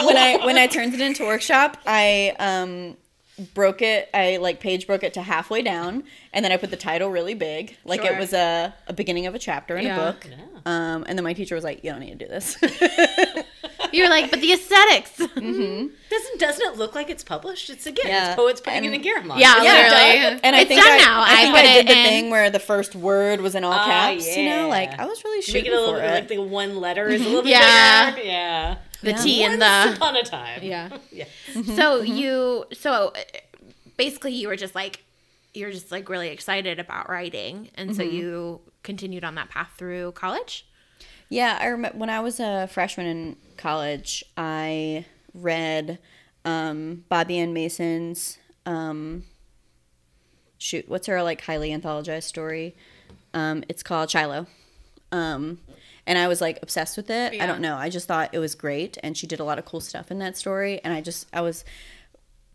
[0.06, 2.96] When I when I turned it into workshop, I um
[3.52, 4.08] broke it.
[4.14, 7.34] I like page broke it to halfway down, and then I put the title really
[7.34, 8.12] big, like Sure.
[8.14, 10.00] it was a, a beginning of a chapter in Yeah.
[10.08, 10.26] a book.
[10.30, 10.36] Yeah.
[10.64, 12.56] Um, and then my teacher was like, "You don't need to do this."
[13.92, 15.12] You're like, but the aesthetics.
[15.42, 15.88] Mm-hmm.
[16.10, 17.68] Doesn't doesn't it look like it's published?
[17.70, 18.26] It's again, Yeah.
[18.28, 19.38] it's poets putting And- in a Garamond.
[19.40, 20.40] Yeah, Yeah, literally.
[20.44, 21.20] And I it's think done I, now.
[21.20, 22.04] I, I, think put I did the in.
[22.06, 24.36] thing where the first word was in all Ah, caps.
[24.36, 26.10] You know, like I was really Make shooting it a little for it.
[26.10, 27.28] like the one letter is a mm-hmm.
[27.28, 28.10] little bit Yeah.
[28.14, 28.26] bigger.
[28.26, 28.76] Yeah.
[29.02, 29.16] the Yeah.
[29.16, 29.96] T and Once the.
[29.96, 30.60] upon a time.
[30.62, 30.88] Yeah.
[31.12, 31.24] yeah.
[31.54, 31.74] Mm-hmm.
[31.74, 33.20] So you, so uh,
[33.96, 35.02] basically, you were just like,
[35.54, 40.12] you're just like really excited about writing, and so you continued on that path through
[40.12, 40.66] college.
[41.28, 45.98] Yeah, I remember when I was a freshman in college, I read
[46.44, 49.24] um, Bobbie Ann Mason's um,
[50.58, 50.88] shoot.
[50.88, 52.74] What's her like highly anthologized story?
[53.34, 54.46] Um, it's called Shiloh.
[55.10, 55.58] Um,
[56.06, 57.34] and I was like obsessed with it.
[57.34, 57.44] Yeah.
[57.44, 57.76] I don't know.
[57.76, 60.18] I just thought it was great, and she did a lot of cool stuff in
[60.18, 60.80] that story.
[60.82, 61.64] And I just I was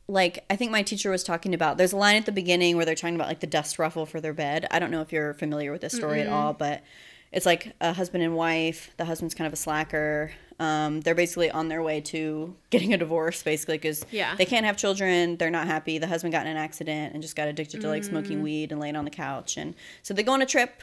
[0.07, 1.77] like I think my teacher was talking about.
[1.77, 4.19] There's a line at the beginning where they're talking about like the dust ruffle for
[4.19, 4.67] their bed.
[4.71, 6.83] I don't know if you're familiar with this story at all, but
[7.31, 8.91] it's like a husband and wife.
[8.97, 10.31] The husband's kind of a slacker.
[10.59, 14.35] Um, they're basically on their way to getting a divorce, basically, because Yeah.
[14.35, 15.37] they can't have children.
[15.37, 15.97] They're not happy.
[15.99, 18.81] The husband got in an accident and just got addicted to like smoking weed and
[18.81, 19.57] laying on the couch.
[19.57, 20.81] And so they go on a trip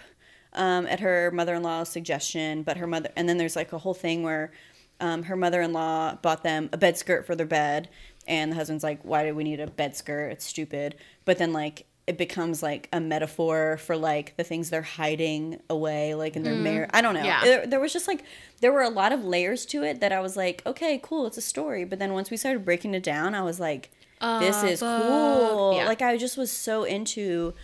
[0.53, 2.63] um, at her mother in law's suggestion.
[2.63, 4.53] But her mother, and then there's like a whole thing where
[5.01, 7.89] um, her mother in law bought them a bed skirt for their bed.
[8.29, 10.29] And the husband's like, why do we need a bed skirt?
[10.29, 10.95] It's stupid.
[11.25, 16.15] But then, like, it becomes like a metaphor for like the things they're hiding away,
[16.15, 16.91] like in their marriage.
[16.93, 17.23] I don't know.
[17.25, 17.41] Yeah.
[17.43, 18.25] There, there was just like
[18.61, 21.39] there were a lot of layers to it that I was like, okay, cool, it's
[21.39, 21.85] a story.
[21.85, 23.91] But then once we started breaking it down, I was like,
[24.21, 25.75] this is cool.
[25.77, 25.87] yeah.
[25.87, 27.55] Like I just was so into.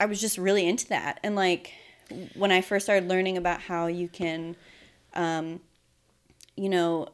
[0.00, 1.72] I was just really into that, and like
[2.34, 4.56] when I first started learning about how you can,
[5.14, 5.60] um,
[6.56, 7.08] you know,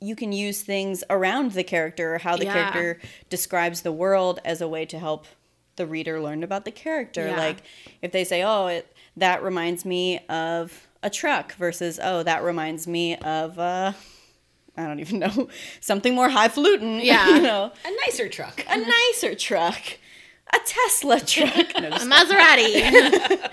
[0.00, 2.52] you can use things around the character or how the Yeah.
[2.70, 5.26] character describes the world as a way to help
[5.76, 7.26] the reader learned about the character.
[7.26, 7.36] Yeah.
[7.36, 7.58] Like
[8.02, 12.86] if they say, "Oh, it, that reminds me of a truck," versus, "Oh, that reminds
[12.86, 13.92] me of uh,
[14.76, 15.48] I don't even know
[15.80, 17.28] something more highfalutin." Yeah.
[17.28, 18.64] you know, A nicer truck.
[18.68, 19.80] a nicer truck,
[20.52, 21.66] a Tesla truck.
[21.80, 23.50] No, A Maserati.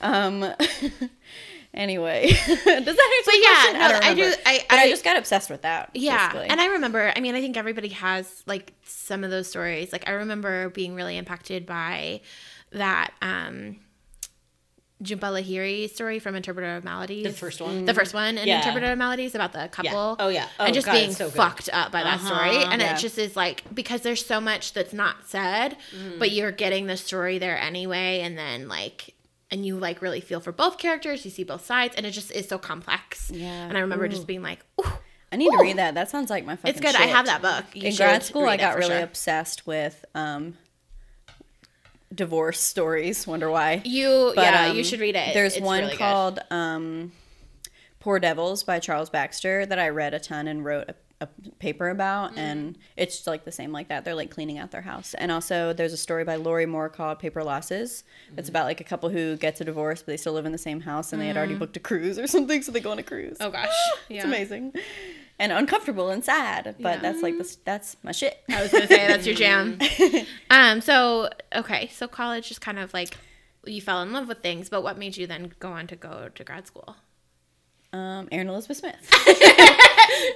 [0.00, 0.52] um.
[1.76, 3.78] Anyway, does that answer But yeah, question?
[3.80, 5.90] no, don't I do- I- I, I- just got obsessed with that.
[5.94, 6.28] Yeah.
[6.28, 6.48] basically.
[6.48, 9.92] And I remember, I mean, I think everybody has like some of those stories.
[9.92, 12.20] Like I remember being really impacted by
[12.72, 13.76] that um
[15.04, 17.24] Jhumpa Lahiri story from Interpreter of Maladies.
[17.24, 17.84] The first one?
[17.84, 18.58] The first one in Yeah.
[18.58, 20.16] Interpreter of Maladies about the couple.
[20.18, 20.48] Oh, yeah.
[20.58, 22.56] Oh, and just God, being so fucked up by that story.
[22.56, 22.70] Uh-huh.
[22.72, 22.94] And Yeah.
[22.96, 26.18] it just is like because there's so much that's not said, Mm.
[26.18, 29.12] but you're getting the story there anyway, and then like
[29.56, 32.30] and you like really feel for both characters, you see both sides, and it just
[32.30, 33.30] is so complex.
[33.34, 33.46] Yeah.
[33.66, 34.92] And I remember just being like, Ooh,
[35.32, 35.94] I need to read that.
[35.94, 36.94] That sounds like my fucking it's good.
[36.94, 37.64] I have that book.
[37.74, 39.02] You in grad school i got really sure.
[39.02, 40.54] obsessed with um
[42.14, 45.34] divorce stories wonder why You But, yeah, um, you should read it.
[45.34, 47.12] there's It's one really called um
[47.98, 51.26] poor devils by charles baxter that i read a ton and wrote a, a
[51.58, 52.38] paper about Mm-hmm.
[52.38, 55.72] and it's like the same like that they're like cleaning out their house and also
[55.72, 58.38] there's a story by Lorrie Moore called paper losses Mm-hmm.
[58.38, 60.58] it's about like a couple who gets a divorce but they still live in the
[60.58, 62.98] same house and they had already booked a cruise or something so they go on
[62.98, 63.38] a cruise.
[63.40, 64.24] Oh gosh, it's yeah.
[64.24, 64.72] amazing
[65.38, 66.98] and uncomfortable and sad but Yeah.
[67.00, 69.78] that's like this that's my shit I was gonna say that's your jam.
[70.50, 70.80] um.
[70.82, 71.88] So okay.
[71.88, 73.16] So college just kind of like
[73.64, 76.28] you fell in love with things, but what made you then go on to go
[76.34, 76.96] to grad school?
[77.96, 79.10] Um Erin elizabeth smith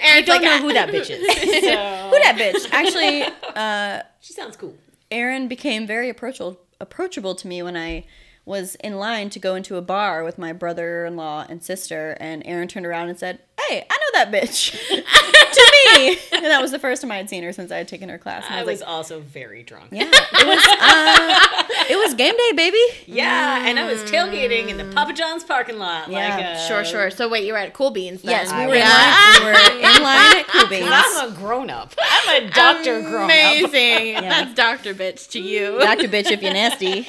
[0.03, 1.21] I don't know who that bitch is.
[1.65, 2.69] So Who that bitch?
[2.73, 3.23] Actually,
[3.55, 4.75] uh, she sounds cool.
[5.11, 8.05] Erin became very approachable approachable to me when I
[8.45, 12.69] was in line to go into a bar with my brother-in-law and sister, and Erin
[12.69, 14.73] turned around and said, "Hey, I know that bitch."
[15.51, 17.89] to me, and that was the first time I had seen her since I had
[17.89, 18.45] taken her class.
[18.47, 19.89] And I I was was like, also very drunk.
[19.93, 24.77] "Yeah, it was uh, it was game day, baby." Yeah, and I was tailgating in
[24.79, 26.09] the Papa John's parking lot.
[26.11, 27.11] Yeah, like, uh, Sure, sure.
[27.11, 28.31] So wait, you were at Cool Beans then?
[28.33, 28.89] Yes, we I were, in Yeah.
[28.89, 30.89] line, we were in line at Cool Beans.
[30.91, 31.95] I'm a grown up.
[32.01, 33.31] I'm a doctor grown up.
[33.31, 34.15] Amazing.
[34.23, 35.79] That's Doctor Bitch to you.
[35.81, 37.07] Doctor bitch, if you're nasty.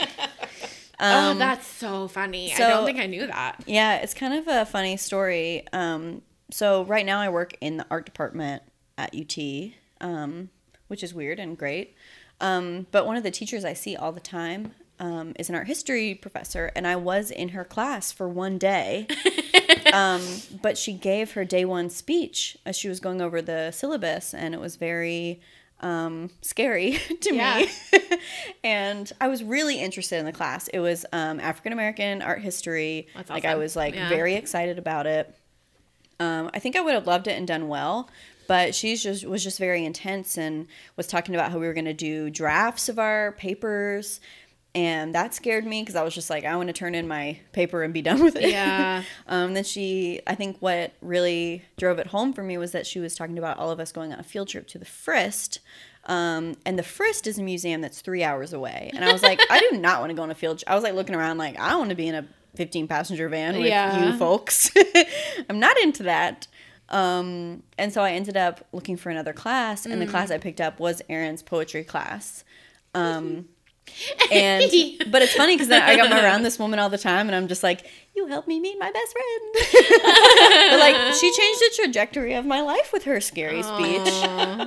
[1.01, 2.53] Oh, Um, that's so funny.
[2.53, 3.63] I don't think I knew that.
[3.65, 5.65] Yeah, it's kind of a funny story.
[5.73, 8.63] Um, so right now I work in the art department
[8.97, 9.37] at UT,
[9.99, 10.49] um,
[10.87, 11.95] which is weird and great.
[12.39, 15.67] Um, but one of the teachers I see all the time um, is an art
[15.67, 19.07] history professor, and I was in her class for one day.
[19.93, 20.21] um,
[20.61, 24.53] but she gave her day one speech as she was going over the syllabus, and
[24.53, 25.41] it was very
[25.81, 27.57] um, scary to Yeah.
[27.57, 27.67] me.
[28.63, 30.67] and I was really interested in the class.
[30.69, 33.07] It was um, African American art history.
[33.15, 34.07] That's Like I was like Yeah.
[34.09, 35.35] very excited about it.
[36.19, 38.07] Um, I think I would have loved it and done well,
[38.47, 41.85] but she's just was just very intense and was talking about how we were going
[41.85, 44.19] to do drafts of our papers,
[44.73, 47.39] and that scared me because I was just like, I want to turn in my
[47.51, 48.49] paper and be done with it.
[48.51, 49.03] Yeah.
[49.27, 52.99] um, then she, I think what really drove it home for me was that she
[52.99, 55.59] was talking about all of us going on a field trip to the Frist.
[56.05, 58.91] Um, and the Frist is a museum that's three hours away.
[58.93, 60.59] And I was like, I do not want to go on a field.
[60.59, 60.69] trip.
[60.69, 63.57] I was like looking around, like I want to be in a 15 passenger van
[63.57, 64.11] with Yeah.
[64.11, 64.71] you folks.
[65.49, 66.47] I'm not into that.
[66.89, 70.59] Um, and so I ended up looking for another class, and the class I picked
[70.59, 72.43] up was Erin's poetry class.
[72.93, 73.45] Um,
[74.31, 74.63] and
[75.11, 77.63] but it's funny because I got around this woman all the time, and I'm just
[77.63, 79.53] like, "You helped me meet my best friend."
[80.71, 84.07] but like, she changed the trajectory of my life with her scary speech.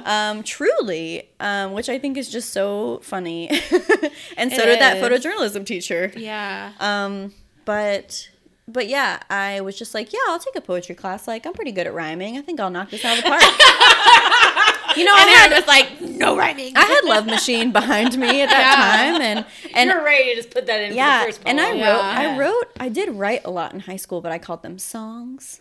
[0.06, 3.48] Um, truly, um, which I think is just so funny.
[4.36, 6.12] and so It did that photojournalism teacher.
[6.16, 6.72] Yeah.
[6.80, 7.32] Um,
[7.64, 8.28] but
[8.66, 11.28] but yeah, I was just like, yeah, I'll take a poetry class.
[11.28, 12.38] Like, I'm pretty good at rhyming.
[12.38, 13.42] I think I'll knock this out of the park.
[14.96, 16.76] You know, and I had, was like, no rhyming.
[16.76, 19.44] I had Love Machine behind me at that time, and
[19.74, 20.24] and You're right.
[20.24, 21.98] You just put that in for yeah, the first and I wrote, Yeah.
[22.00, 25.58] I wrote, I did write a lot in high school, but I called them songs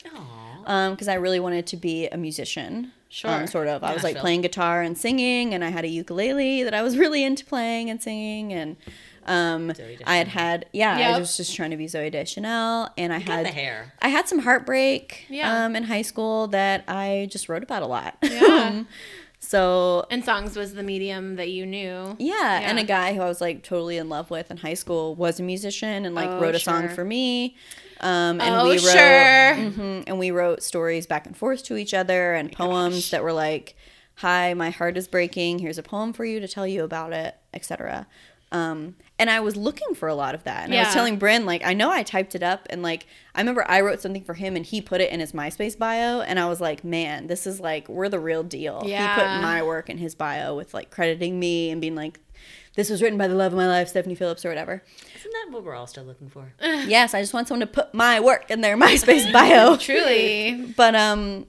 [0.61, 2.91] because I really wanted to be a musician.
[3.09, 3.29] Sure.
[3.29, 3.83] Um, sort of.
[3.83, 6.97] I was like playing guitar and singing, and I had a ukulele that I was
[6.99, 8.75] really into playing and singing, and
[9.27, 9.71] um,
[10.05, 13.27] I had had yeah, I was just trying to be Zooey Deschanel, and I Got
[13.37, 13.93] had the hair.
[14.01, 15.65] I had some heartbreak Yeah.
[15.65, 18.17] um, in high school that I just wrote about a lot.
[18.21, 18.83] Yeah.
[19.39, 22.15] so and songs was the medium that you knew.
[22.19, 25.15] yeah, and a guy who I was like totally in love with in high school
[25.15, 27.55] was a musician and like Oh, wrote a song for me.
[27.99, 29.55] Um, and oh, we wrote, sure.
[29.55, 33.31] Mhm, and we wrote stories back and forth to each other and poems that were
[33.31, 33.75] like,
[34.15, 35.59] "Hi, my heart is breaking.
[35.59, 38.07] Here's a poem for you to tell you about it," etc.
[38.51, 40.65] Um, and I was looking for a lot of that.
[40.65, 43.39] And I was telling Bryn, like, I know I typed it up, and like, I
[43.41, 46.39] remember I wrote something for him, and he put it in his MySpace bio, and
[46.39, 48.81] I was like, man, this is like, we're the real deal.
[49.15, 52.19] He put my work in his bio with like crediting me and being like,
[52.75, 54.83] this was written by the love of my life, Stephanie Phillips, or whatever.
[55.15, 56.53] Isn't that what we're all still looking for?
[56.61, 59.77] yes, I just want someone to put my work in their MySpace bio.
[59.87, 60.73] Truly.
[60.75, 61.45] But um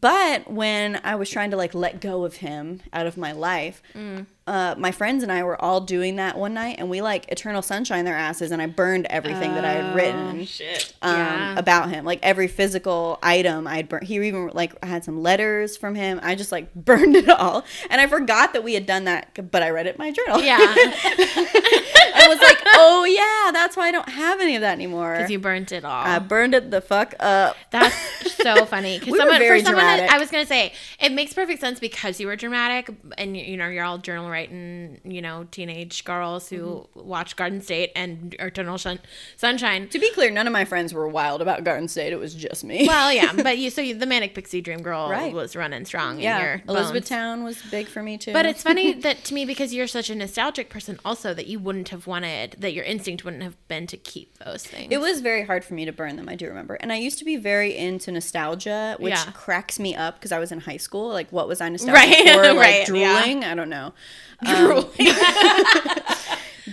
[0.00, 3.82] but when I was trying to like let go of him out of my life,
[3.94, 4.26] Mm.
[4.46, 7.62] Uh, my friends and I were all doing that one night, and we like eternal
[7.62, 10.92] sunshine their asses, and I burned everything that I had written Shit.
[11.02, 11.58] um, Oh, Yeah.
[11.58, 14.06] about him, like every physical item I'd burned.
[14.06, 16.18] He even like I had some letters from him.
[16.22, 19.62] I just like burned it all, and I forgot that we had done that, but
[19.62, 20.40] I read it in my journal.
[20.42, 20.58] Yeah.
[20.64, 25.16] I was like, oh yeah, that's why I don't have any of that anymore.
[25.16, 26.04] Because you burnt it all.
[26.04, 27.56] I burned it the fuck up.
[27.70, 27.94] That's
[28.42, 28.98] so funny.
[28.98, 30.10] Because We someone, for someone that.
[30.10, 33.56] I was gonna say, it makes perfect sense because you were dramatic, and you, you
[33.56, 37.08] know you're all journal writing, you know, teenage girls who Mm-hmm.
[37.08, 39.00] watch Garden State and Eternal Sun-
[39.36, 39.88] Sunshine.
[39.88, 42.12] To be clear, none of my friends were wild about Garden State.
[42.12, 42.86] It was just me.
[42.88, 45.32] Well, yeah, but you so you, the manic pixie dream girl Right.
[45.32, 46.58] was running strong in yeah.
[46.68, 48.32] Elizabethtown was big for me too.
[48.32, 51.58] But it's funny that to me because you're such a nostalgic person, also that you
[51.58, 54.88] wouldn't have wanted that your instinct wouldn't have been to keep those things.
[54.90, 56.28] It was very hard for me to burn them.
[56.28, 59.30] I do remember, and I used to be very into nostalgia, which Yeah.
[59.32, 61.08] cracks me up because I was in high school.
[61.10, 62.52] Like, what was I nostalgic Right, for?
[62.54, 63.50] Like right, yeah.
[63.50, 63.92] I don't know.
[64.46, 64.86] Um,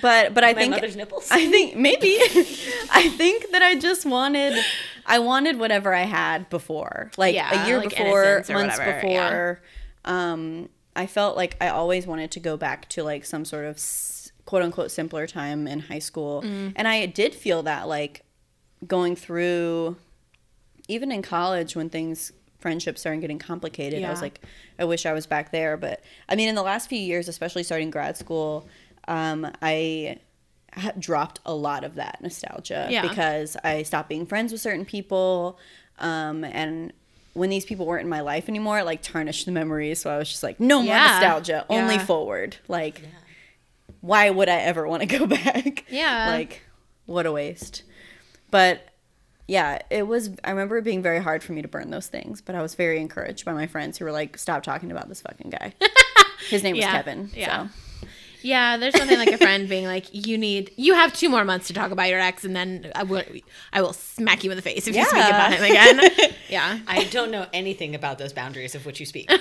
[0.02, 1.28] but but I My think mother's nipples.
[1.32, 2.18] I think maybe
[2.92, 4.58] I think that I just wanted
[5.06, 7.12] I wanted whatever I had before.
[7.18, 9.30] Like Yeah, a year like before, months whatever, yeah.
[9.30, 9.62] before.
[10.06, 13.80] Um I felt like I always wanted to go back to like some sort of
[14.46, 16.42] quote unquote simpler time in high school.
[16.42, 16.74] Mm.
[16.76, 18.24] And I did feel that like
[18.88, 19.98] going through
[20.88, 24.42] even in college when things friendships started getting complicated i was like
[24.78, 27.64] i wish i was back there but i mean in the last few years especially
[27.64, 28.68] starting grad school
[29.08, 30.18] um, i
[30.74, 33.02] ha- dropped a lot of that nostalgia Yeah.
[33.04, 35.58] because i stopped being friends with certain people
[36.00, 36.94] um, and
[37.34, 40.18] when these people weren't in my life anymore it like tarnished the memories so i
[40.18, 41.08] was just like no more Yeah.
[41.12, 42.06] nostalgia only Yeah.
[42.06, 43.02] forward like
[44.02, 46.28] why would i ever want to go back Yeah.
[46.30, 46.62] like
[47.06, 47.84] what a waste
[48.52, 48.82] but
[49.50, 50.30] yeah, it was.
[50.44, 52.76] I remember it being very hard for me to burn those things, but I was
[52.76, 55.74] very encouraged by my friends who were like, "Stop talking about this fucking guy."
[56.50, 57.30] His name was Yeah, Kevin.
[57.34, 57.68] yeah.
[57.68, 57.70] So.
[58.42, 61.68] Yeah, there's something like a friend being like, "You need, you have two more months
[61.68, 63.24] to talk about your ex, and then I will,
[63.74, 66.00] I will smack you in the face if you speak about him again."
[66.50, 66.80] yeah.
[66.88, 69.30] I don't know anything about those boundaries of which you speak.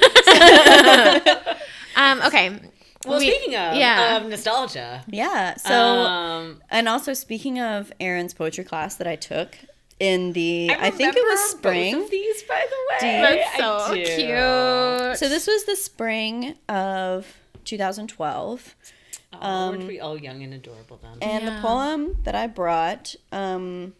[1.96, 2.22] Um.
[2.22, 2.60] Okay.
[3.06, 4.16] Well, We- speaking of, yeah.
[4.16, 5.56] of nostalgia, Yeah.
[5.56, 9.56] So, um, and also speaking of Erin's poetry class that I took
[10.00, 11.94] in the, I, think it remember was both spring.
[12.02, 13.16] of these, by the Do way.
[13.16, 13.22] you?
[13.22, 14.04] That's so I do.
[15.12, 15.18] cute.
[15.18, 17.26] So this was the spring of
[17.64, 18.76] 2012.
[19.40, 21.18] Oh, weren't we all young and adorable then?
[21.20, 21.56] And Yeah.
[21.56, 23.94] the poem that I brought um,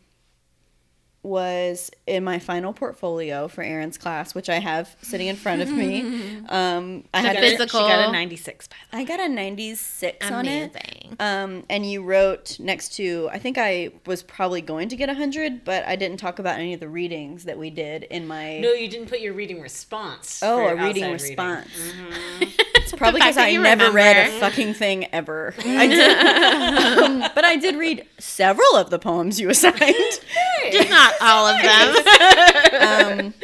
[1.29, 5.71] was in my final portfolio for Erin's class, which I have sitting in front of
[5.71, 6.27] me.
[6.49, 10.31] Um, I had physical- a, she got a 96 by the I got a 96
[10.31, 10.71] on it.
[10.71, 11.17] Amazing.
[11.21, 15.65] Um, and you wrote next to, I think I was probably going to get 100,
[15.65, 18.61] but I didn't talk about any of the readings that we did in my.
[18.61, 20.41] No, you didn't put your reading response.
[20.43, 21.69] oh, a reading outside response.
[21.69, 22.45] Mm-hmm.
[22.93, 25.55] It's probably because I you never read a fucking thing ever.
[25.65, 29.77] I did, um, but I did read several of the poems you assigned.
[30.73, 33.25] Just not all of them.
[33.29, 33.35] um,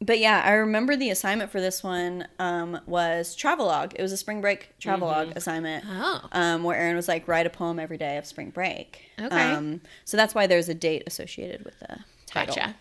[0.00, 3.92] but yeah, I remember the assignment for this one um, was travelogue.
[3.94, 5.84] It was a spring break travelogue assignment.
[5.88, 6.28] Oh.
[6.32, 9.00] Um, where Erin was like, write a poem every day of spring break.
[9.18, 9.52] Okay.
[9.52, 12.54] Um, so that's why there's a date associated with the title.
[12.54, 12.76] Gotcha.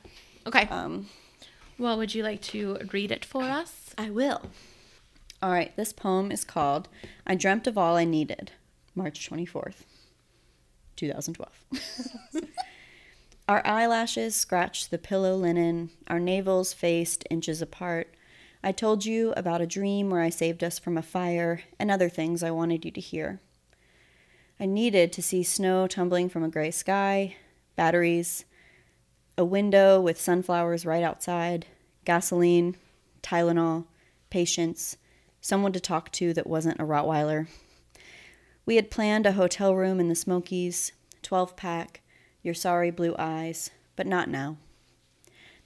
[0.47, 0.67] Okay.
[0.67, 1.07] Um,
[1.77, 3.93] well, would you like to read it for us?
[3.97, 4.41] I will.
[5.41, 6.87] All right, this poem is called
[7.27, 8.53] I Dreamt of All I Needed,
[8.95, 9.83] March 24th,
[10.95, 12.41] 2012.
[13.49, 18.15] our eyelashes scratched the pillow linen, our navels faced inches apart.
[18.63, 22.09] I told you about a dream where I saved us from a fire and other
[22.09, 23.41] things I wanted you to hear.
[24.57, 27.35] I needed to see snow tumbling from a gray sky,
[27.75, 28.45] batteries,
[29.37, 31.65] a window with sunflowers right outside,
[32.05, 32.77] gasoline,
[33.21, 33.85] Tylenol,
[34.29, 34.95] patience,
[35.45, 37.45] someone to talk to that wasn't a Rottweiler.
[38.65, 40.91] We had planned a hotel room in the Smokies,
[41.21, 42.01] 12 pack,
[42.41, 44.57] your sorry blue eyes, but not now.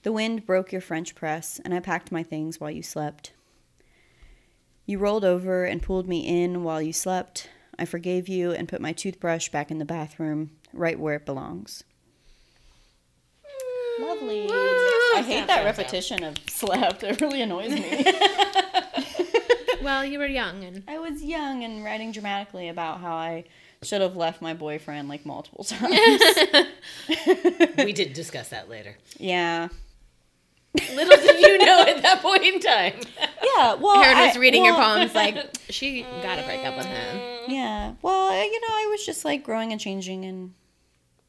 [0.02, 3.32] The wind broke your French press, and I packed my things while you slept.
[4.84, 7.48] You rolled over and pulled me in while you slept.
[7.78, 11.84] I forgave you and put my toothbrush back in the bathroom, right where it belongs.
[13.98, 14.46] Lovely.
[14.50, 17.02] I hate that repetition of slept.
[17.02, 18.04] It really annoys me.
[19.82, 23.44] Well, you were young and I was young and writing dramatically about how I
[23.82, 26.20] should have left my boyfriend like multiple times.
[27.78, 28.96] we did discuss that later.
[29.18, 29.68] yeah.
[30.94, 32.92] Little did you know at that point in time.
[33.56, 33.74] Yeah.
[33.74, 35.36] Well, Erin was I- reading your poems like
[35.70, 37.20] she gotta break up with him.
[37.48, 37.94] Yeah.
[38.02, 40.52] Well, you know, I was just like growing and changing and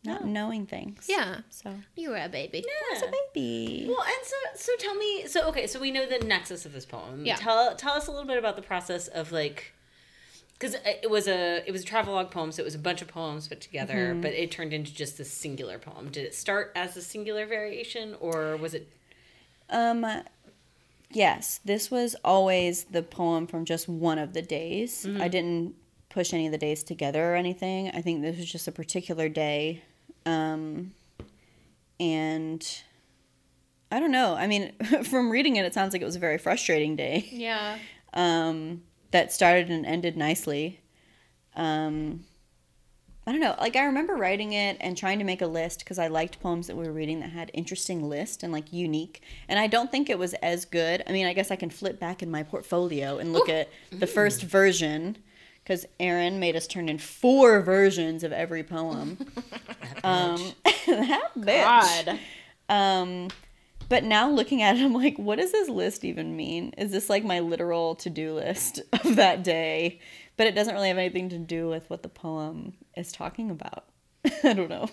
[0.04, 1.06] not knowing things.
[1.08, 1.42] Yeah.
[1.50, 2.64] So You were a baby.
[2.66, 3.86] I was a baby.
[3.88, 5.28] Well, and so so tell me.
[5.28, 7.26] So okay, so we know the nexus of this poem.
[7.26, 7.36] Yeah.
[7.36, 9.74] Tell tell us a little bit about the process of like,
[10.54, 13.08] because it was a it was a travelogue poem, so it was a bunch of
[13.10, 16.10] poems put together, but it turned into just this singular poem.
[16.10, 18.88] Did it start as a singular variation, or was it?
[19.70, 20.06] Um,
[21.12, 25.08] yes, this was always the poem from just one of the days.
[25.20, 25.76] I didn't
[26.10, 27.90] push any of the days together or anything.
[27.92, 29.82] I think this was just a particular day.
[30.26, 30.92] Um,
[32.00, 32.66] and
[33.92, 34.36] I don't know.
[34.36, 34.72] I mean,
[35.04, 37.78] from reading it, it sounds like it was a very frustrating day Yeah.
[38.14, 40.80] um, that started and ended nicely.
[41.56, 42.24] Um,
[43.28, 43.56] I don't know.
[43.60, 46.68] Like I remember writing it and trying to make a list because I liked poems
[46.68, 49.22] that we were reading that had interesting list and like unique.
[49.48, 51.04] And I don't think it was as good.
[51.08, 54.08] I mean, I guess I can flip back in my portfolio and look at the
[54.08, 55.18] first version
[55.64, 59.18] because Erin made us turn in four versions of every poem.
[60.04, 60.54] um,
[60.88, 62.20] that bitch.
[62.70, 63.28] Um,
[63.90, 66.74] but now looking at it, I'm like, what does this list even mean?
[66.78, 70.00] Is this like my literal to do list of that day?
[70.38, 73.88] But it doesn't really have anything to do with what the poem is talking about.
[74.46, 74.88] I don't know.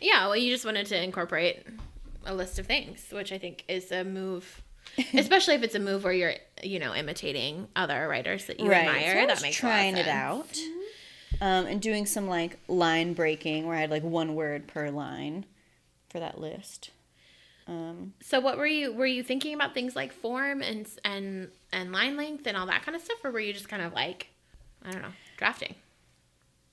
[0.00, 1.66] Yeah, well, you just wanted to incorporate
[2.24, 4.62] a list of things, which I think is a move,
[5.14, 9.22] especially if it's a move where you're, you know, imitating other writers that you admire.
[9.22, 10.58] So that makes a lot of trying it out.
[11.40, 15.46] Um, and doing some like line breaking where I had like one word per line
[16.08, 16.90] for that list.
[17.66, 21.92] Um, So, what were you were you thinking about things like form and and and
[21.92, 24.28] line length and all that kind of stuff, or were you just kind of like,
[24.84, 25.74] I don't know, drafting?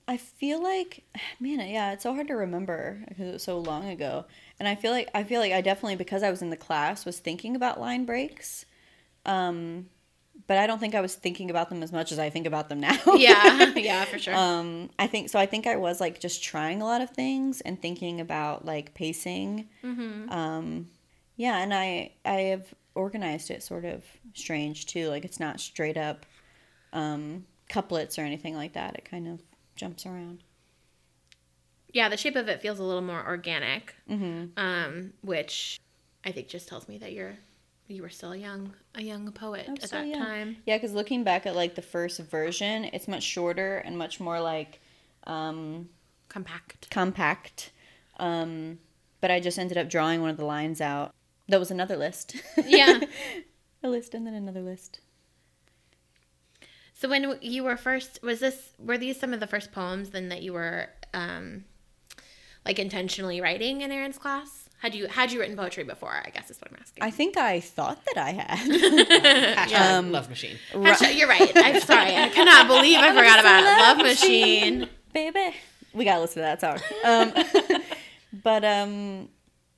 [0.08, 1.04] I feel like,
[1.40, 4.26] man, yeah, it's so hard to remember because it was so long ago.
[4.62, 7.04] And I feel like I feel like I definitely because I was in the class
[7.04, 8.64] was thinking about line breaks,
[9.26, 9.88] um,
[10.46, 12.70] but I don't think I was thinking about them as much as I think about
[12.70, 12.96] them now.
[13.18, 14.36] Yeah, yeah, for sure.
[14.36, 15.40] um, I think so.
[15.40, 18.94] I think I was like just trying a lot of things and thinking about like
[18.94, 19.68] pacing.
[20.30, 20.92] Um,
[21.38, 24.04] yeah, and I I have organized it sort of
[24.36, 25.10] strange too.
[25.10, 26.24] Like it's not straight up
[26.94, 28.94] um, couplets or anything like that.
[28.96, 29.42] It kind of
[29.76, 30.44] jumps around.
[31.94, 34.58] Yeah, the shape of it feels a little more organic, Mm-hmm.
[34.58, 35.80] um, which
[36.26, 37.38] I think just tells me that you're
[37.88, 40.20] you were still a young a young poet I'm at that young.
[40.22, 40.58] time.
[40.66, 44.40] Yeah, because looking back at like the first version, it's much shorter and much more
[44.40, 44.80] like
[45.26, 45.90] um,
[46.30, 46.90] Compact.
[46.90, 47.72] compact.
[48.18, 48.80] Um,
[49.20, 51.14] but I just ended up drawing one of the lines out.
[51.50, 52.36] That was another list.
[52.66, 53.02] Yeah.
[53.84, 55.02] a list and then another list.
[56.94, 60.30] So when you were first, was this were these some of the first poems then
[60.30, 61.66] that you were um,
[62.66, 64.70] like intentionally writing in Erin's class?
[64.82, 66.12] Had you had you written poetry before?
[66.26, 67.04] I guess is what I'm asking.
[67.04, 69.68] I think I thought that I had.
[69.70, 70.58] Hashtag love machine.
[70.72, 71.52] Hashtag- you're right.
[71.56, 72.16] I'm sorry.
[72.16, 74.90] I cannot believe I forgot about Love Machine.
[75.14, 75.56] Baby.
[75.94, 76.80] We gotta listen to that song.
[77.06, 77.82] Um,
[78.44, 79.30] but um,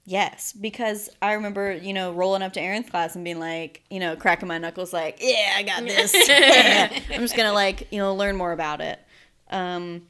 [0.05, 3.99] yes, because I remember, you know, rolling up to Erin's class and being like, you
[3.99, 6.13] know, cracking my knuckles, like, yeah, I got this.
[6.29, 6.97] Yeah.
[7.11, 8.99] I'm just gonna like, you know, learn more about it.
[9.49, 10.03] Um,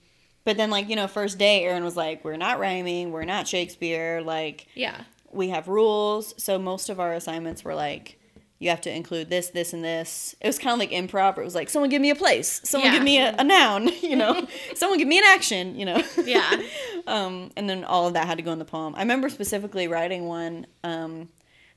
[0.46, 3.48] but then, like, you know, first day, Erin was like, we're not rhyming, we're not
[3.48, 5.02] Shakespeare, like, Yeah.
[5.32, 6.34] we have rules.
[6.42, 8.20] So most of our assignments were like,
[8.60, 10.36] you have to include this, this, and this.
[10.40, 11.38] It was kind of like improv.
[11.38, 12.98] It was like, someone give me a place, someone Yeah.
[12.98, 16.02] give me a, a noun, you know, someone give me an action, you know.
[16.24, 16.62] Yeah.
[17.08, 18.96] um, and then all of that had to go in the poem.
[18.96, 21.28] I remember specifically writing one um,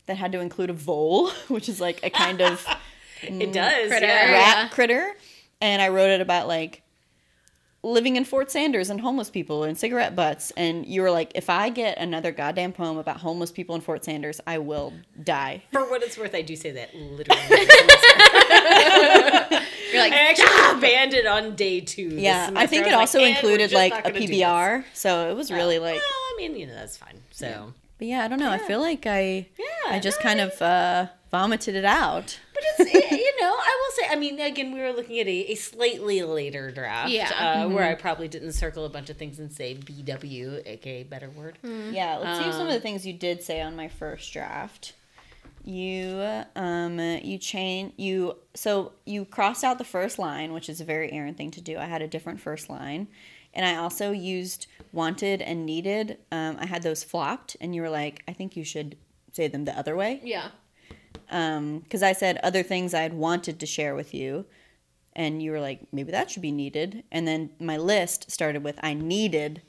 [0.07, 2.65] that had to include a vole, which is like a kind of
[3.23, 3.89] It does.
[3.89, 4.07] Critter.
[4.07, 4.33] Yeah.
[4.33, 4.69] rat Yeah.
[4.69, 5.17] critter,
[5.61, 6.83] and I wrote it about like
[7.87, 10.53] living in Fort Sanders and homeless people and cigarette butts.
[10.57, 14.05] And you were like, if I get another goddamn poem about homeless people in Fort
[14.05, 15.63] Sanders, I will die.
[15.73, 17.41] For what it's worth, I do say that literally.
[19.93, 22.11] You're like, I actually banned it on day two.
[22.11, 24.85] this Yeah, I think was it also like, included like a gonna do this." PBR.
[24.93, 27.21] So it was really like, Well, I mean, you know, that's fine.
[27.31, 28.51] So, but yeah, I don't know.
[28.51, 32.39] I feel like I, Yeah, I just no, kind I of uh, vomited it out.
[32.53, 33.06] but it's you know, I will
[33.97, 34.07] say.
[34.11, 37.31] I mean, again, we were looking at a, a slightly later draft, Yeah.
[37.65, 38.01] uh, where I Mm-hmm.
[38.01, 41.59] probably didn't circle a bunch of things and say BW, aka better word.
[41.63, 44.93] Yeah, let's see some of Um, the things you did say on my first draft.
[45.65, 50.85] You um you chain you so you crossed out the first line, which is a
[50.85, 51.77] very Erin thing to do.
[51.77, 53.09] I had a different first line.
[53.53, 56.19] And I also used wanted and needed.
[56.31, 58.97] Um, I had those flopped, and you were like, I think you should
[59.33, 60.21] say them the other way.
[60.23, 60.49] yeah.
[61.27, 64.47] Because I said other things I had wanted to share with you,
[65.15, 67.03] and you were like, maybe that should be needed.
[67.11, 69.63] And then my list started with I needed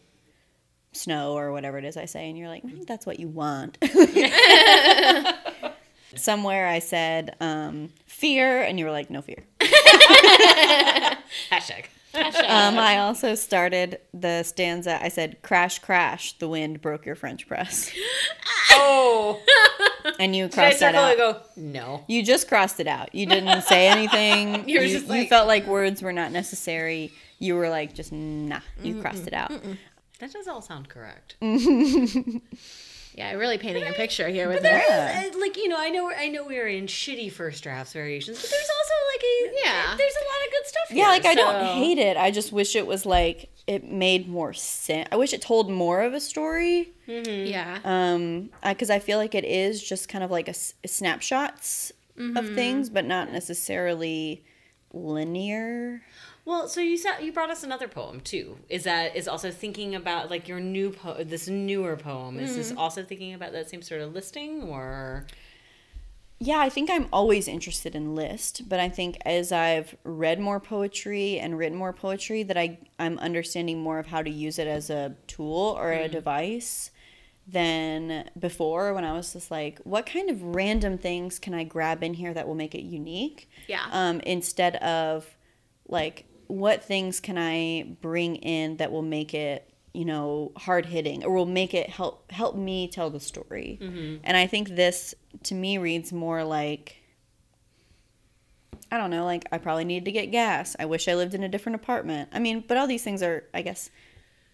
[0.91, 3.27] snow or whatever it is I say, and you're like, I think that's what you
[3.27, 3.77] want.
[6.15, 9.43] Somewhere I said um, fear, and you were like, no fear.
[11.51, 11.85] Hashtag.
[12.17, 15.01] Um, I also started the stanza.
[15.03, 17.91] I said, crash, crash, the wind broke your French press,
[18.71, 19.39] Oh,
[20.19, 21.17] and you crossed that out.
[21.17, 21.37] go?
[21.55, 22.03] No.
[22.07, 23.13] You just crossed it out.
[23.13, 24.63] You didn't say anything.
[24.67, 27.11] You you, just you felt like words were not necessary.
[27.39, 28.59] You were like, just nah.
[28.83, 29.51] You crossed it out.
[30.19, 31.35] That does all sound correct.
[33.17, 34.83] Yeah, really painting a picture here with it.
[34.87, 35.23] Yeah.
[35.33, 38.39] Uh, like you know, I know I know we are in shitty first drafts variations,
[38.39, 39.97] but there's also like a Yeah.
[39.97, 40.83] There's a lot of good stuff.
[40.91, 42.15] Yeah, like I don't hate it.
[42.15, 45.09] I just wish it was like it made more sense.
[45.11, 46.93] I wish it told more of a story.
[47.07, 47.79] Yeah.
[47.83, 50.53] Um, because I feel like it is just kind of like a
[50.87, 52.35] snapshots Mm-hmm.
[52.37, 54.43] of things, but not necessarily
[54.91, 56.01] linear.
[56.47, 58.57] Well, so you said you brought us another poem too.
[58.69, 62.39] Is that is also thinking about like your new po- this newer poem?
[62.39, 65.27] Is this also thinking about that same sort of listing or?
[66.39, 70.61] Yeah, I think I'm always interested in list, but I think as I've read more
[70.61, 74.67] poetry and written more poetry that I I'm understanding more of how to use it
[74.67, 76.91] as a tool or a device
[77.45, 82.03] than before when I was just like, what kind of random things can I grab
[82.03, 83.49] in here that will make it unique?
[83.67, 83.83] Yeah.
[83.91, 85.35] Um, instead of
[85.89, 91.23] like, what things can I bring in that will make it you know hard hitting
[91.23, 93.79] or will make it help help me tell the story?
[93.81, 94.17] Mm-hmm.
[94.23, 96.97] And i think this to me reads more like
[98.91, 100.75] i don't know like i probably needed to get gas.
[100.79, 102.29] I wish i lived in a different apartment.
[102.31, 103.89] I mean but all these things are i guess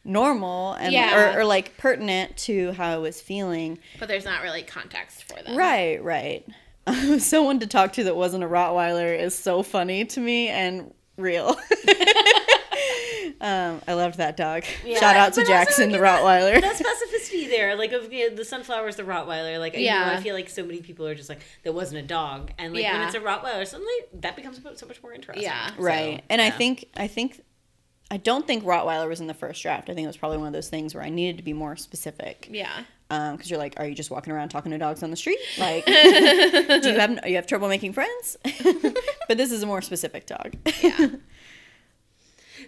[0.06, 1.36] normal and Yeah.
[1.36, 3.80] or, or like pertinent to how i was feeling.
[4.00, 5.58] But there's not really context for them.
[5.58, 6.46] right right.
[7.20, 11.50] Someone to talk to that wasn't a rottweiler is so funny to me and real
[13.42, 16.60] um, i loved that dog shout out to But also, jackson the you know, rottweiler
[16.62, 19.60] That specificity there, like of you know, the sunflowers, the Rottweiler.
[19.60, 20.16] Like, you know, Yeah.
[20.18, 22.84] I feel like so many people are just like, there wasn't a dog, and like
[22.84, 25.44] when it's a Rottweiler, suddenly that becomes so much more interesting.
[25.44, 25.68] Yeah.
[25.76, 27.42] So, right and i think i think
[28.12, 30.48] i don't think rottweiler was in the first draft i think it was probably one
[30.48, 32.70] of those things where i needed to be more specific Yeah.
[33.10, 35.86] because you're like are you just walking around talking to dogs on the street like
[35.86, 38.38] do you have you have trouble making friends
[39.28, 41.08] but this is a more specific dog Yeah.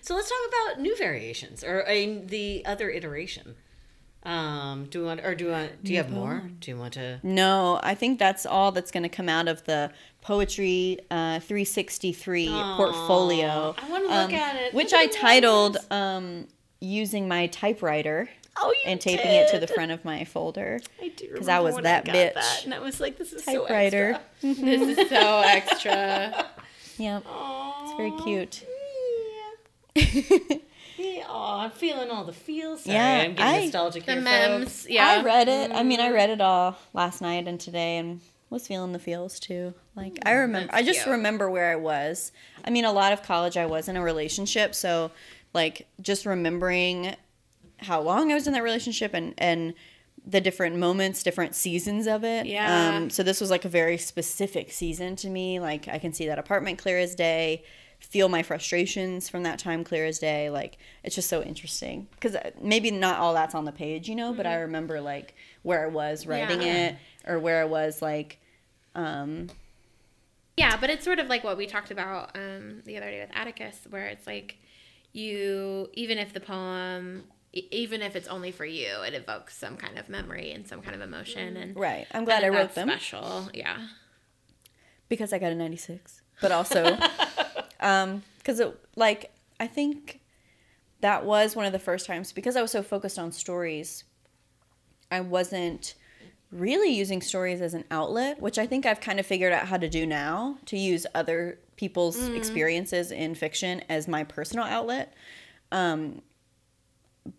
[0.02, 0.38] So let's talk
[0.74, 3.56] about new variations or uh, the other iteration.
[4.24, 6.50] Um, do you want, or do you want, do you have more?
[6.60, 7.20] Do you want to?
[7.24, 9.92] no i think that's all that's going to come out of the
[10.22, 14.74] poetry uh, 363 portfolio I wanna look at it.
[14.74, 16.48] which i titled um,
[16.82, 18.28] using my typewriter
[18.58, 21.60] Oh, you and taping it to the front of my folder I do because I
[21.60, 22.34] was when that got bitch.
[22.36, 24.66] that, and I was like, this is typewriter So extra.
[24.66, 26.46] This is so extra.
[26.98, 28.66] yep It's very cute.
[29.96, 30.58] Yeah.
[30.98, 31.24] yeah.
[31.28, 32.84] Aw, I'm feeling all the feels.
[32.84, 34.64] Sorry, Yeah, I'm getting I- nostalgic The here, memes.
[34.64, 34.90] folks.
[34.90, 35.08] Yeah.
[35.08, 35.72] I read it.
[35.72, 36.14] I mean, I mm-hmm.
[36.16, 39.74] read it all last night and today, and was feeling the feels too.
[39.96, 41.12] Like I remember, I just cute.
[41.12, 42.32] remember where I was.
[42.64, 45.12] I mean, a lot of college I was in a relationship, so
[45.54, 47.16] like just remembering
[47.80, 49.74] how long I was in that relationship and and
[50.28, 52.48] the different moments, different seasons of it.
[52.48, 52.96] Yeah.
[52.98, 55.60] Um, so this was like a very specific season to me.
[55.60, 57.64] Like I can see that apartment clear as day.
[58.00, 60.50] Feel my frustrations from that time clear as day.
[60.50, 64.34] Like it's just so interesting because maybe not all that's on the page, you know,
[64.34, 66.68] but I remember like where I was writing Mm-hmm.
[66.68, 66.88] Yeah.
[66.90, 66.96] it
[67.28, 68.40] or where I was like,
[68.96, 69.48] um,
[70.58, 73.32] Yeah, but it's sort of like what we talked about um, the other day with
[73.36, 74.58] Atticus, where it's like
[75.14, 77.24] you, even if the poem,
[77.56, 80.82] e- even if it's only for you, it evokes some kind of memory and some
[80.82, 81.58] kind of emotion.
[81.58, 82.06] And right.
[82.12, 83.78] I'm glad I wrote them Special, yeah.
[85.10, 86.98] because I got a 96, but also,
[87.80, 90.20] um, because it like I think
[91.02, 94.04] that was one of the first times because I was so focused on stories.
[95.10, 95.96] I wasn't
[96.52, 99.78] really using stories as an outlet, which I think I've kind of figured out how
[99.78, 105.14] to do now to use other people's experiences in fiction as my personal outlet.
[105.72, 106.22] Um,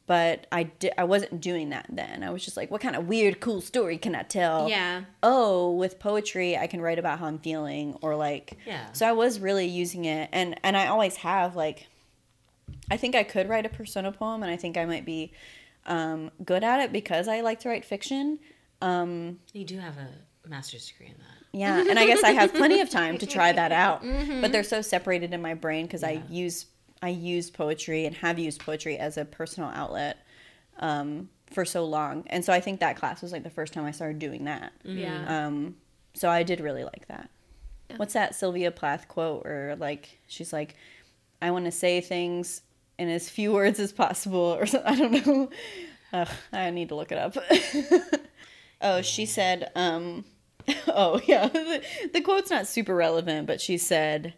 [0.06, 2.22] but I di- I wasn't doing that then.
[2.24, 4.68] I was just like, what kind of weird, cool story can I tell?
[4.68, 5.02] Yeah.
[5.22, 8.90] Oh, with poetry, I can write about how I'm feeling, or like, Yeah.
[8.92, 11.86] So I was really using it, and and I always have like,
[12.90, 15.32] I think I could write a persona poem, and I think I might be
[15.86, 18.38] um, good at it because I like to write fiction.
[18.82, 21.46] Um, You do have a master's degree in that.
[21.58, 24.02] yeah, and I guess I have plenty of time to try that out.
[24.40, 26.66] But they're so separated in my brain because I use
[27.02, 30.18] I use poetry and have used poetry as a personal outlet
[30.78, 33.84] um, for so long, and so I think that class was like the first time
[33.84, 34.72] I started doing that.
[34.82, 35.46] Yeah.
[35.46, 35.76] Um,
[36.14, 37.30] so I did really like that.
[37.90, 37.96] Yeah.
[37.96, 39.46] What's that Sylvia Plath quote?
[39.46, 40.74] Or like she's like,
[41.40, 42.62] I want to say things
[42.98, 44.92] in as few words as possible, or something.
[44.92, 45.50] I don't know.
[46.12, 47.36] Ugh, I need to look it up.
[48.80, 50.24] oh, she said, um,
[50.88, 51.82] oh yeah, the,
[52.12, 54.34] the quote's not super relevant, but she said,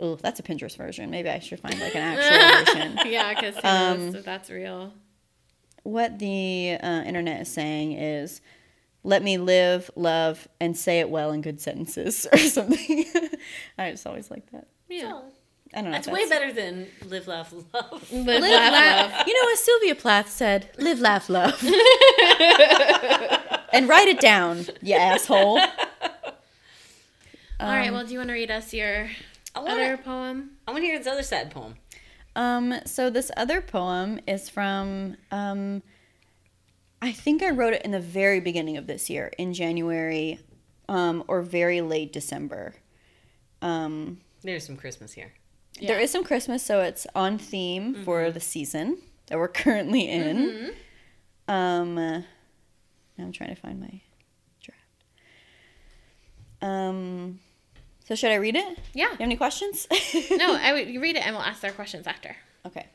[0.00, 1.10] oh, that's a Pinterest version.
[1.10, 2.98] Maybe I should find like an actual version.
[3.12, 4.92] yeah, because Um, if that's real.
[5.82, 8.40] What the uh, internet is saying is,
[9.04, 13.04] let me live, love, and say it well in good sentences, or something.
[13.78, 14.66] I just always like that.
[14.88, 15.20] Yeah.
[15.74, 15.90] I don't know.
[15.92, 18.10] That's if way better than live, laugh, love.
[18.10, 19.12] Live, Live, laugh, laugh.
[19.18, 19.28] love.
[19.28, 21.62] You know, as Sylvia Plath said, live, laugh, love.
[23.72, 25.58] and write it down, you asshole.
[27.60, 27.92] All right.
[27.92, 29.10] Well, do you want to read us your
[29.58, 30.50] I want other to poem?
[30.66, 31.74] I want to hear this other sad poem.
[32.36, 35.82] Um, so this other poem is from um,
[37.00, 40.40] I think I wrote it in the very beginning of this year, in January,
[40.88, 42.74] um, or very late December.
[43.62, 45.32] Um, There's some Christmas here.
[45.80, 50.72] There is some Christmas, so it's on theme for the season that we're currently in.
[51.46, 52.18] Um, uh,
[53.16, 54.00] now I'm trying to find my
[54.60, 54.80] draft.
[56.60, 57.38] Um,
[58.08, 58.78] so should I read it?
[58.94, 59.04] Yeah.
[59.04, 59.86] You have any questions?
[60.30, 62.34] No, I would you read it and we'll ask our questions after.
[62.64, 62.86] Okay.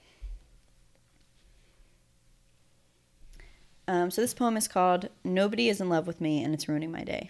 [3.88, 6.92] Um, so this poem is called Nobody is in Love with Me and it's ruining
[6.92, 7.30] my day.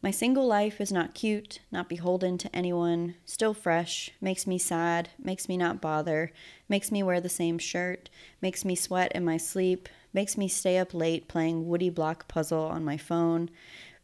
[0.00, 5.10] My single life is not cute, not beholden to anyone, still fresh, makes me sad,
[5.22, 6.32] makes me not bother,
[6.66, 8.08] makes me wear the same shirt,
[8.40, 12.64] makes me sweat in my sleep, makes me stay up late playing Woody Block puzzle
[12.64, 13.50] on my phone,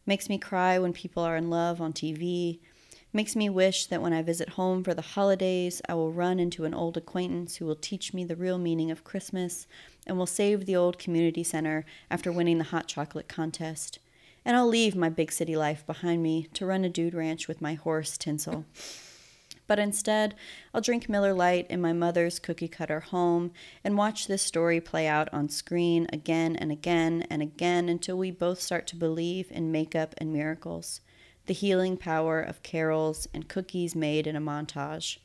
[0.05, 2.59] makes me cry when people are in love on TV,
[3.13, 6.65] makes me wish that when I visit home for the holidays, I will run into
[6.65, 9.67] an old acquaintance who will teach me the real meaning of Christmas
[10.07, 13.99] and will save the old community center after winning the hot chocolate contest.
[14.45, 17.61] And I'll leave my big city life behind me to run a dude ranch with
[17.61, 18.65] my horse Tinsel.
[19.71, 20.35] But instead,
[20.73, 23.53] I'll drink Miller Lite in my mother's cookie cutter home
[23.85, 28.31] and watch this story play out on screen again and again and again until we
[28.31, 30.99] both start to believe in makeup and miracles,
[31.45, 35.19] the healing power of carols and cookies made in a montage.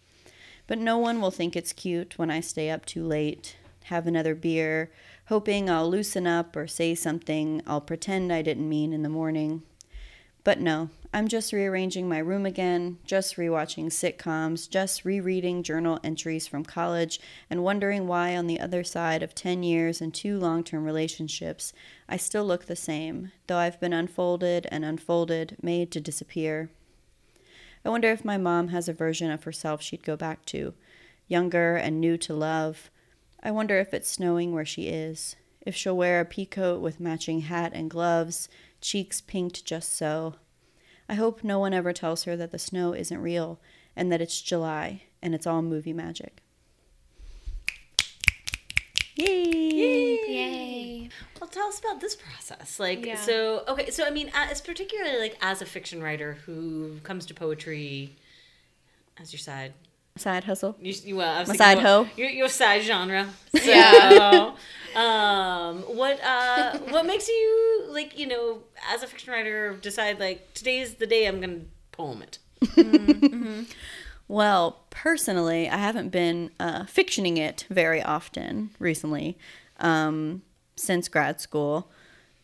[0.69, 4.37] But no one will think it's cute when I stay up too late, have another
[4.37, 4.93] beer,
[5.25, 9.65] hoping I'll loosen up or say something I'll pretend I didn't mean in the morning.
[10.47, 16.47] But no, I'm just rearranging my room again, just rewatching sitcoms, just rereading journal entries
[16.47, 17.19] from college,
[17.51, 21.73] and wondering why, on the other side of 10 years and two long term relationships,
[22.09, 26.71] I still look the same, though I've been unfolded and unfolded, made to disappear.
[27.85, 30.75] I wonder if my mom has a version of herself she'd go back to,
[31.27, 32.89] younger and new to love.
[33.43, 37.41] I wonder if it's snowing where she is, if she'll wear a peacoat with matching
[37.41, 38.49] hat and gloves,
[38.87, 40.35] cheeks pinked just so.
[41.09, 43.59] I hope no one ever tells her that the snow isn't real
[43.97, 46.41] and that it's July and it's all movie magic.
[49.17, 50.19] Yay!
[50.29, 51.09] Yay.
[51.41, 52.79] Well, tell us about this process.
[52.79, 53.17] Like, Yeah.
[53.17, 57.35] so okay, so I mean, as particularly like as a fiction writer who comes to
[57.35, 58.15] poetry
[59.19, 59.73] as your side,
[60.17, 60.77] Side hustle.
[60.81, 62.09] you, you well, I was My side more- hoe.
[62.17, 63.29] your your side genre.
[63.57, 64.55] So, Yeah.
[64.97, 70.55] Um, what uh, what makes you like you know as a fiction writer decide like
[70.55, 71.61] today's the day I'm gonna
[71.93, 72.39] poem it.
[74.29, 79.39] Well, personally, I haven't been uh, fictioning it very often recently
[79.79, 80.43] um,
[80.75, 81.91] since grad school.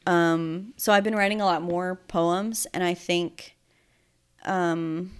[0.06, 3.56] Um, so I've been writing a lot more poems, and I think,
[4.44, 5.12] um,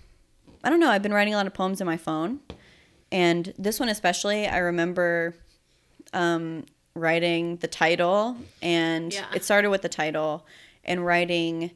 [0.62, 2.41] I don't know, I've been writing a lot of poems in my phone.
[3.11, 5.35] And this one, especially, I remember
[6.12, 6.64] um,
[6.95, 9.26] writing the title, and Yeah.
[9.34, 10.47] it started with the title,
[10.84, 11.70] and writing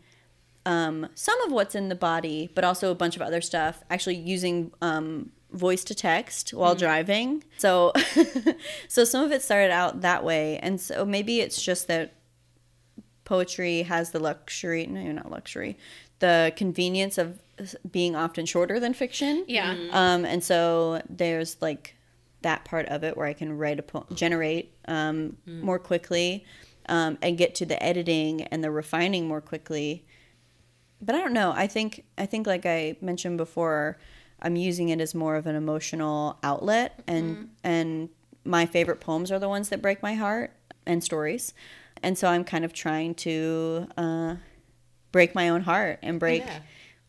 [0.65, 3.85] um, some of what's in the body, but also a bunch of other stuff.
[3.89, 7.45] Actually, using um, voice to text while driving.
[7.57, 7.93] So
[8.89, 12.15] so some of it started out that way and so maybe it's just that
[13.25, 15.77] poetry has the luxury, no, not luxury,
[16.19, 17.41] the convenience of
[17.91, 19.45] being often shorter than fiction.
[19.49, 19.75] Yeah.
[19.91, 21.96] Um, and so there's like
[22.47, 26.45] that part of it where I can write a po- generate um, more quickly
[26.89, 30.05] um, and get to the editing and the refining more quickly.
[31.03, 31.53] But I don't know.
[31.55, 33.99] I think I think like I mentioned before,
[34.41, 38.09] I'm using it as more of an emotional outlet, and and
[38.45, 40.53] my favorite poems are the ones that break my heart
[40.87, 41.53] and stories,
[42.03, 44.37] and so I'm kind of trying to uh,
[45.11, 46.61] break my own heart and break Yeah.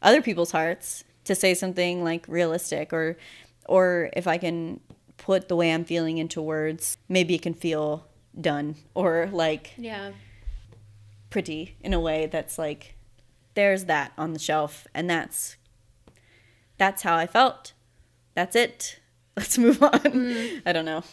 [0.01, 3.17] other people's hearts to say something like realistic or
[3.69, 4.79] or if I can
[5.27, 8.07] put the way I'm feeling into words, maybe it can feel
[8.39, 10.11] done or like Yeah.
[11.29, 12.95] pretty in a way that's like
[13.55, 15.57] there's that on the shelf and that's
[16.77, 17.73] that's how I felt.
[18.35, 18.99] That's it.
[19.35, 20.61] Let's move on.
[20.65, 21.03] I don't know.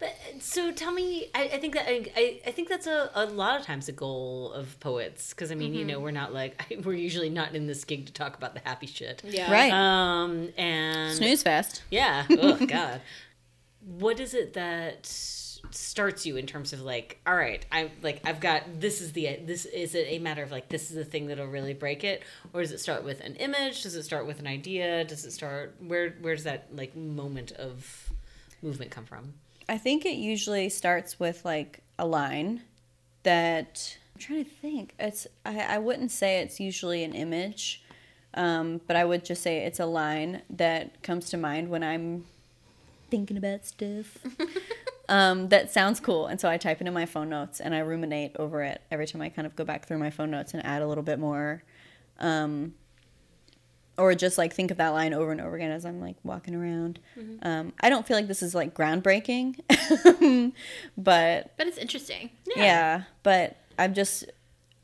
[0.00, 3.58] But so tell me, I, I think that I, I think that's a, a lot
[3.58, 6.92] of times a goal of poets because I mean you know we're not like we're
[6.94, 9.50] usually not in this gig to talk about the happy shit, Yeah.
[9.50, 9.72] Right.
[9.72, 11.82] Um and Snooze fest.
[11.90, 13.00] yeah, oh god,
[13.96, 15.06] what is it that
[15.70, 19.38] starts you in terms of like all right i'm like i've got this is the
[19.44, 22.22] this is it a matter of like this is the thing that'll really break it?
[22.52, 23.82] Or does it start with an image?
[23.82, 25.04] Does it start with an idea?
[25.04, 28.10] Does it start where where's that like moment of
[28.62, 29.34] movement come from?
[29.68, 32.62] I think it usually starts with like a line
[33.22, 34.94] that I'm trying to think.
[34.98, 37.82] It's I, I wouldn't say it's usually an image,
[38.34, 42.24] um, but I would just say it's a line that comes to mind when I'm
[43.10, 44.18] thinking about stuff.
[45.08, 47.78] um, that sounds cool, and so I type it in my phone notes and I
[47.80, 50.64] ruminate over it every time I kind of go back through my phone notes and
[50.64, 51.62] add a little bit more.
[52.18, 52.74] Um,
[53.96, 56.54] or just like think of that line over and over again as I'm like walking
[56.54, 57.00] around.
[57.42, 59.58] Um, I don't feel like this is like groundbreaking,
[60.96, 62.30] but But it's interesting.
[62.54, 63.02] yeah.
[63.24, 64.24] but I'm just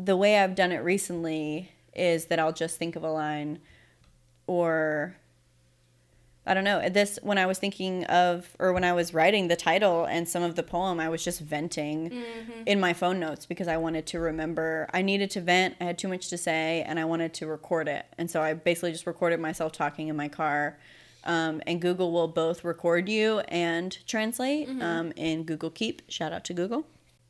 [0.01, 3.61] the way I've done it recently is that I'll just think of a line
[4.49, 5.17] or
[6.47, 6.89] I don't know.
[6.89, 10.43] This when I was thinking of or when I was writing the title and some
[10.43, 12.13] of the poem, I was just venting
[12.67, 14.89] in my phone notes because I wanted to remember.
[14.93, 15.77] I needed to vent.
[15.81, 18.05] I had too much to say and I wanted to record it.
[18.19, 20.79] And so I basically just recorded myself talking in my car.
[21.27, 26.03] Um, and Google will both record you and translate um, in Google Keep.
[26.09, 26.85] Shout out to Google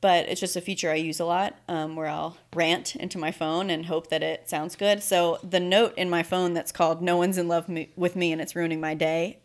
[0.04, 3.32] but it's just a feature I use a lot um, where I'll rant into my
[3.32, 5.02] phone and hope that it sounds good.
[5.02, 8.30] So the note in my phone that's called "No one's in love me- with me
[8.30, 9.38] and it's ruining my day"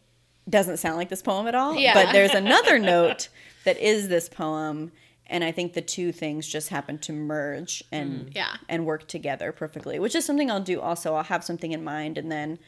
[0.50, 1.76] doesn't sound like this poem at all.
[1.76, 1.94] Yeah.
[1.94, 3.30] But there's another note
[3.64, 4.92] that is this poem,
[5.28, 8.58] and I think the two things just happen to merge and Yeah.
[8.68, 9.98] and work together perfectly.
[9.98, 10.82] Which is something I'll do.
[10.82, 12.60] Also, I'll have something in mind and then.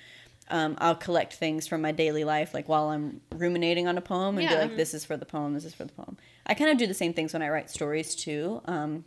[0.50, 4.38] Um, I'll collect things from my daily life, like while I'm ruminating on a poem,
[4.38, 4.56] and Yeah.
[4.56, 5.54] be like, "This is for the poem.
[5.54, 7.70] This is for the poem." I kind of do the same things when I write
[7.70, 8.62] stories too.
[8.66, 9.06] Um,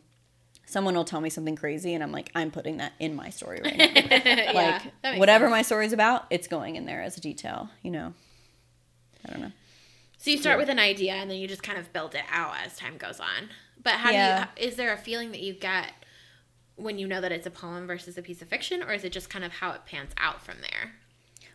[0.65, 3.61] someone will tell me something crazy, and I'm like, "I'm putting that in my story
[3.63, 3.85] right now."
[4.25, 4.53] yeah.
[5.03, 5.51] like whatever sense.
[5.51, 7.69] my story's about, it's going in there as a detail.
[7.83, 8.15] You know,
[9.29, 9.53] I don't know.
[10.17, 12.55] So you start with an idea and then you just kind of build it out
[12.65, 13.51] as time goes on.
[13.83, 14.47] But how Yeah.
[14.57, 15.93] do you is there a feeling that you get
[16.77, 19.13] when you know that it's a poem versus a piece of fiction or is it
[19.13, 20.93] just kind of how it pans out from there?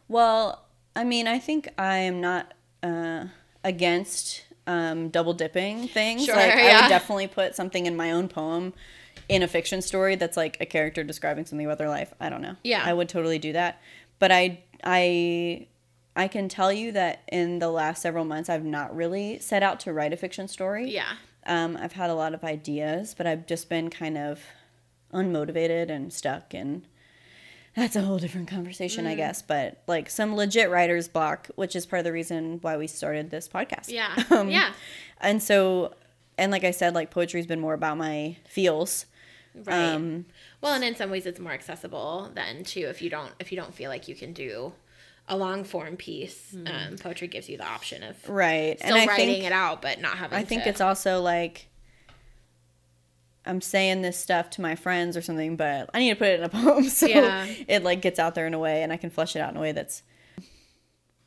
[0.10, 2.53] Well, I mean, I think I am not
[2.84, 3.26] uh,
[3.64, 6.26] against um, double dipping things.
[6.26, 8.74] Sure, like, I would definitely put something in my own poem
[9.30, 12.14] in a fiction story that's like a character describing something about their life.
[12.20, 12.55] I don't know.
[12.64, 12.82] Yeah.
[12.84, 13.82] I would totally do that.
[14.18, 15.68] But I, I,
[16.16, 19.80] I can tell you that in the last several months, I've not really set out
[19.82, 20.89] to write a fiction story.
[20.89, 21.14] Yeah.
[21.45, 24.41] Um, I've had a lot of ideas, but I've just been kind of
[25.14, 26.84] unmotivated and stuck and
[27.80, 29.09] that's a whole different conversation, Mm.
[29.09, 29.41] I guess.
[29.41, 33.32] But like some legit writer's block, which is part of the reason why we started
[33.32, 33.89] this podcast.
[33.89, 34.15] Yeah.
[34.32, 34.73] Um, yeah.
[35.19, 35.93] And so,
[36.38, 39.05] and like I said, like poetry's been more about my feels.
[39.55, 39.93] Right.
[39.93, 40.25] Um,
[40.61, 43.57] well, and in some ways it's more accessible than too if you don't if you
[43.57, 44.73] don't feel like you can do
[45.27, 46.55] a long form piece.
[46.65, 48.77] Um, poetry gives you the option of right.
[48.80, 51.21] still and I writing think, it out but not having I think to- it's also
[51.21, 51.67] like
[53.49, 56.39] I'm saying this stuff to my friends or something, but I need to put it
[56.39, 57.45] in a poem so Yeah.
[57.67, 59.57] it like gets out there in a way and I can flesh it out in
[59.57, 60.03] a way that's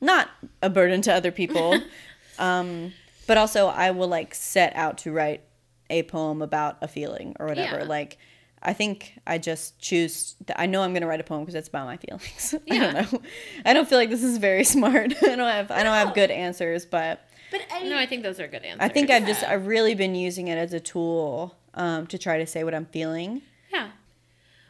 [0.00, 0.28] not
[0.62, 1.78] a burden to other people.
[2.38, 2.92] um,
[3.26, 5.42] but also I will like set out to write
[5.90, 7.78] a poem about a feeling or whatever.
[7.80, 7.84] Yeah.
[7.84, 8.18] Like
[8.62, 10.36] I think I just choose.
[10.54, 12.54] I know I'm going to write a poem because it's about my feelings.
[12.70, 13.20] I don't know.
[13.64, 15.14] I don't feel like this is very smart.
[15.22, 15.70] I don't have.
[15.72, 18.80] I don't have good answers, but But I, No, I think those are good answers.
[18.80, 22.38] I think I've just I've really been using it as a tool um, to try
[22.38, 23.42] to say what I'm feeling.
[23.72, 23.90] Yeah.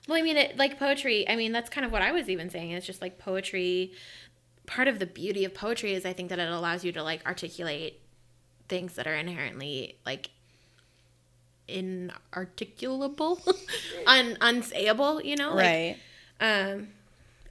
[0.09, 1.29] Well, I mean, it like poetry.
[1.29, 2.73] I mean, that's kind of what I was even saying.
[2.73, 3.93] It's just like poetry.
[4.67, 7.25] part of the beauty of poetry is I think that it allows you to like
[7.27, 8.01] articulate
[8.69, 10.31] things that are inherently like
[11.69, 13.39] inarticulable,
[14.07, 15.55] un unsayable, you know?
[15.55, 15.97] Like, right.
[16.41, 16.89] um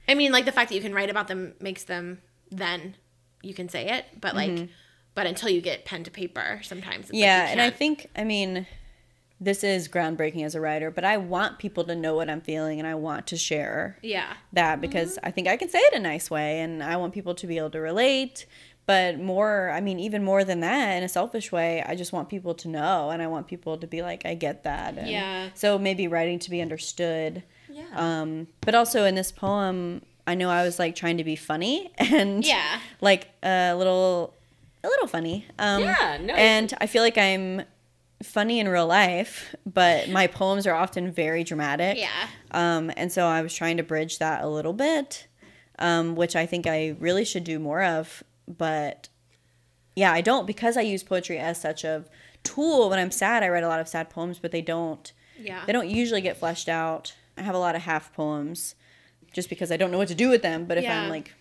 [0.08, 2.96] I mean like the fact that you can write about them makes them then
[3.42, 4.68] you can say it, but like
[5.14, 8.08] but until you get pen to paper, sometimes it's like yeah, you and I think
[8.16, 8.66] I mean
[9.42, 12.78] this is groundbreaking as a writer, but I want people to know what I'm feeling
[12.78, 14.34] and I want to share yeah.
[14.52, 17.34] that because I think I can say it a nice way and I want people
[17.34, 18.46] to be able to relate.
[18.86, 22.28] But more, I mean, even more than that, in a selfish way, I just want
[22.28, 24.96] people to know and I want people to be like, I get that.
[24.96, 25.48] And Yeah.
[25.54, 27.42] So maybe writing to be understood.
[27.68, 27.84] Yeah.
[27.94, 31.90] Um, but also in this poem, I know I was like trying to be funny
[31.98, 32.78] and Yeah.
[33.00, 34.34] like a little,
[34.84, 35.46] a little funny.
[35.58, 37.62] Um, Yeah, no, And I feel like I'm
[38.22, 41.98] funny in real life, but my poems are often very dramatic.
[41.98, 42.08] Yeah.
[42.50, 45.26] Um, and so I was trying to bridge that a little bit,
[45.78, 48.22] um, which I think I really should do more of.
[48.48, 49.08] But
[49.96, 52.04] yeah, I don't because I use poetry as such a
[52.44, 52.90] tool.
[52.90, 55.62] When I'm sad, I write a lot of sad poems, but they don't Yeah.
[55.66, 57.14] they don't usually get fleshed out.
[57.36, 58.74] I have a lot of half poems,
[59.32, 60.64] just because I don't know what to do with them.
[60.66, 61.02] But if Yeah.
[61.02, 61.32] I'm like,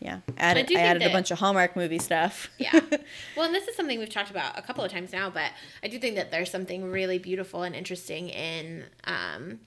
[0.00, 2.50] yeah, added, do I, think added a bunch of Hallmark movie stuff.
[2.58, 2.80] Yeah.
[3.36, 5.50] Well, and this is something we've talked about a couple of times now, but
[5.82, 9.60] I do think that there's something really beautiful and interesting in um,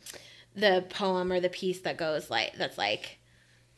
[0.55, 3.17] the poem or the piece that goes like that's like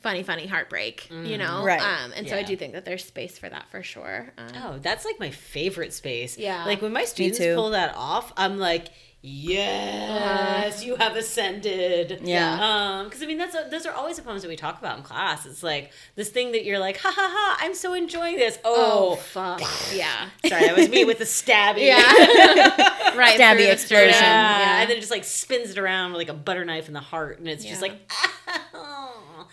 [0.01, 1.09] funny, funny heartbreak.
[1.09, 1.81] You know, Right.
[1.81, 4.33] Um, and so I do think that there's space for that for sure.
[4.37, 6.37] Um, Oh, that's like my favorite space.
[6.37, 6.63] Yeah.
[6.65, 8.87] Like when my students pull that off, I'm like,
[9.25, 12.19] yes, you have ascended.
[12.23, 12.99] Yeah.
[12.99, 14.97] Um, because I mean, that's a, those are always the poems that we talk about
[14.97, 15.45] in class.
[15.45, 18.57] It's like this thing that you're like, ha ha ha, I'm so enjoying this.
[18.63, 19.61] oh, Oh, fuck.
[19.93, 20.29] Yeah.
[20.45, 21.85] sorry, that was me with the stabby.
[21.87, 21.97] Yeah.
[23.17, 23.39] right.
[23.39, 24.09] Stabby explosion.
[24.09, 24.59] Yeah.
[24.59, 24.81] Yeah.
[24.81, 26.99] And then it just like spins it around with like a butter knife in the
[26.99, 27.93] heart, and it's just like,
[28.73, 29.04] oh.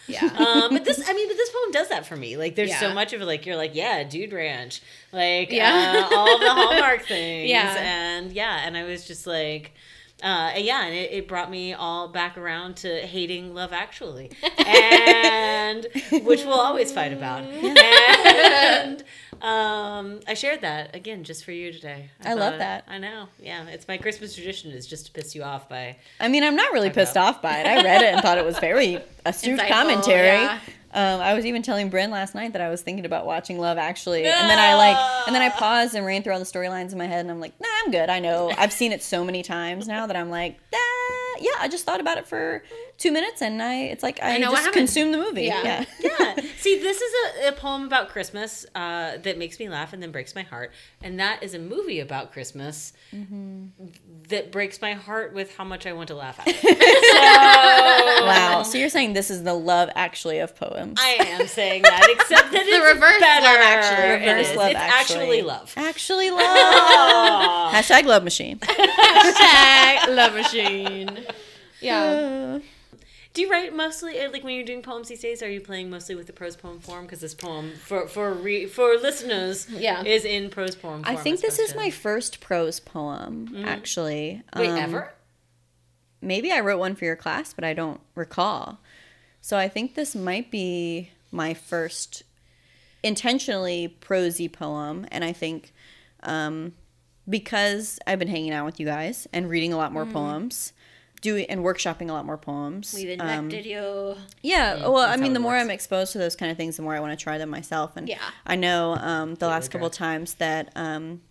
[0.07, 0.25] Yeah.
[0.27, 2.37] um, but this, I mean, but this poem does that for me.
[2.37, 3.25] Like, there's so much of it.
[3.27, 4.81] Like, you're like, yeah, dude ranch,
[5.13, 6.09] like, Yeah.
[6.13, 7.75] uh, all the Hallmark things, Yeah.
[7.79, 9.73] and yeah, and I was just like.
[10.23, 14.31] Uh, yeah, and it, it brought me all back around to hating Love Actually,
[14.67, 15.87] and
[16.23, 17.45] which we'll always fight about.
[18.25, 19.03] And
[19.43, 22.11] um, I shared that again just for you today.
[22.25, 22.85] I love thought- that.
[22.89, 23.29] I know.
[23.41, 25.97] Yeah, it's my Christmas tradition is just to piss you off by.
[26.21, 27.67] I mean, I'm not really pissed about- off by it.
[27.67, 30.27] I read it and thought it was very astute Insightful, commentary.
[30.27, 30.61] yeah.
[30.95, 33.79] Um, I was even telling Bryn last night that I was thinking about watching Love
[33.79, 36.93] Actually, and then I like, and then I paused and ran through all the storylines
[36.93, 38.11] in my head, and I'm like, Nah, I'm good.
[38.11, 38.51] I know.
[38.59, 41.51] I've seen it so many times now that I'm like, ah, yeah.
[41.61, 42.63] I just thought about it for
[42.99, 45.45] two minutes, and I, it's like I, know just consumed the movie.
[45.45, 45.63] Yeah.
[45.65, 45.85] Yeah.
[46.01, 46.22] Yeah.
[46.63, 47.13] See, this is
[47.45, 50.71] a, a poem about Christmas uh, that makes me laugh and then breaks my heart,
[51.03, 52.93] and that is a movie about Christmas
[54.29, 56.47] that breaks my heart with how much I want to laugh at.
[56.49, 58.23] it.
[58.23, 58.63] Wow.
[58.63, 60.99] So you're saying this is the Love Actually of poems?
[61.01, 63.47] I am saying that, except that it's reverse better.
[63.47, 64.11] Love Actually.
[64.21, 64.57] Reverse is.
[64.57, 65.75] Love it's actually, love.
[65.77, 67.73] Actually love.
[67.75, 68.59] Hashtag love machine.
[68.59, 71.27] Hashtag love machine.
[71.81, 72.42] Yeah.
[73.35, 75.43] Do you write mostly uh, like when you're doing poems these days?
[75.43, 77.05] Are you playing mostly with the prose poem form?
[77.07, 80.03] Because this poem for for re, for listeners, Yeah.
[80.05, 81.03] is in prose poem.
[81.07, 84.43] I think this is to- my first prose poem, actually.
[84.55, 85.15] wait Um, ever.
[86.21, 88.79] maybe I wrote one for your class, but I don't recall.
[89.41, 92.25] So I think this might be my first
[93.03, 95.73] intentionally prosy poem, and I think
[96.23, 96.75] um,
[97.29, 100.73] because I've been hanging out with you guys and reading a lot more poems,
[101.23, 102.93] doing and workshopping a lot more poems.
[102.95, 104.17] We've um, infected you.
[104.43, 105.63] yeah, well, I mean, the more works.
[105.63, 107.97] I'm exposed to those kind of things, the more I want to try them myself.
[107.97, 108.19] And Yeah.
[108.47, 109.97] I know um, the last couple drug.
[109.97, 111.23] times that um,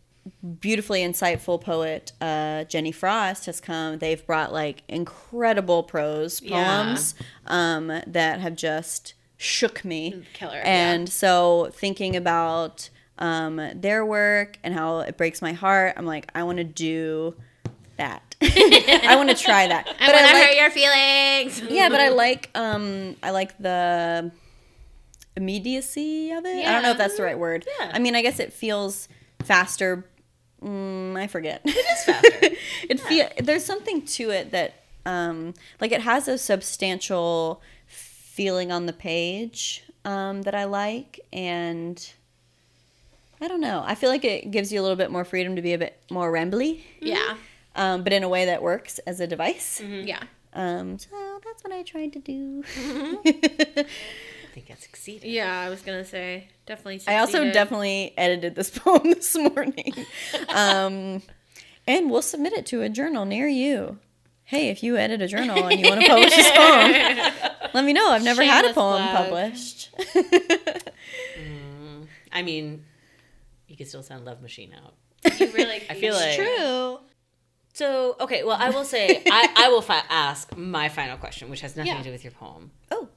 [0.59, 6.83] beautifully insightful poet uh, Jenny Frost has come, they've brought like incredible prose Yeah.
[6.83, 7.13] poems
[7.47, 10.23] um, that have just shook me.
[10.33, 10.61] Killer, yeah.
[10.93, 16.29] And so thinking about um, their work and how it breaks my heart, I'm like,
[16.33, 17.35] I want to do
[17.97, 18.30] that.
[19.07, 19.87] I want to try that.
[19.99, 21.61] I want to like- hurt your feelings.
[21.73, 24.31] yeah, but I like um I like the
[25.35, 26.65] immediacy of it.
[26.67, 27.65] I don't know if that's the right word.
[27.79, 27.91] Yeah.
[27.93, 29.07] I mean, I guess it feels
[29.43, 30.05] faster.
[30.61, 31.61] Mm, I forget.
[31.65, 32.55] It is faster.
[32.89, 34.73] it feel there's something to it that
[35.05, 42.11] um like it has a substantial feeling on the page um that I like and
[43.39, 43.83] I don't know.
[43.85, 45.99] I feel like it gives you a little bit more freedom to be a bit
[46.11, 47.37] more rambly, Yeah.
[47.75, 49.81] Um, but in a way that works as a device.
[49.81, 50.23] Yeah.
[50.53, 51.09] Um, so
[51.45, 52.63] that's what I tried to do.
[52.75, 55.29] I think I succeeded.
[55.29, 57.01] Yeah, I was gonna say definitely.
[57.07, 59.93] I also definitely edited this poem this morning.
[60.49, 61.21] um,
[61.87, 63.99] and we'll submit it to a journal near you.
[64.43, 66.91] Hey, if you edit a journal and you want to publish this poem,
[67.73, 68.09] let me know.
[68.11, 69.15] I've never had a poem plug.
[69.29, 69.89] published.
[72.33, 72.83] I mean,
[73.67, 74.95] you can still send Love Machine out.
[75.39, 75.81] You really.
[75.89, 76.99] I feel like True.
[77.81, 81.61] So okay, well, I will say I, I will fi- ask my final question, which
[81.61, 81.97] has nothing Yeah.
[81.97, 82.69] to do with your poem.
[82.91, 83.09] Oh,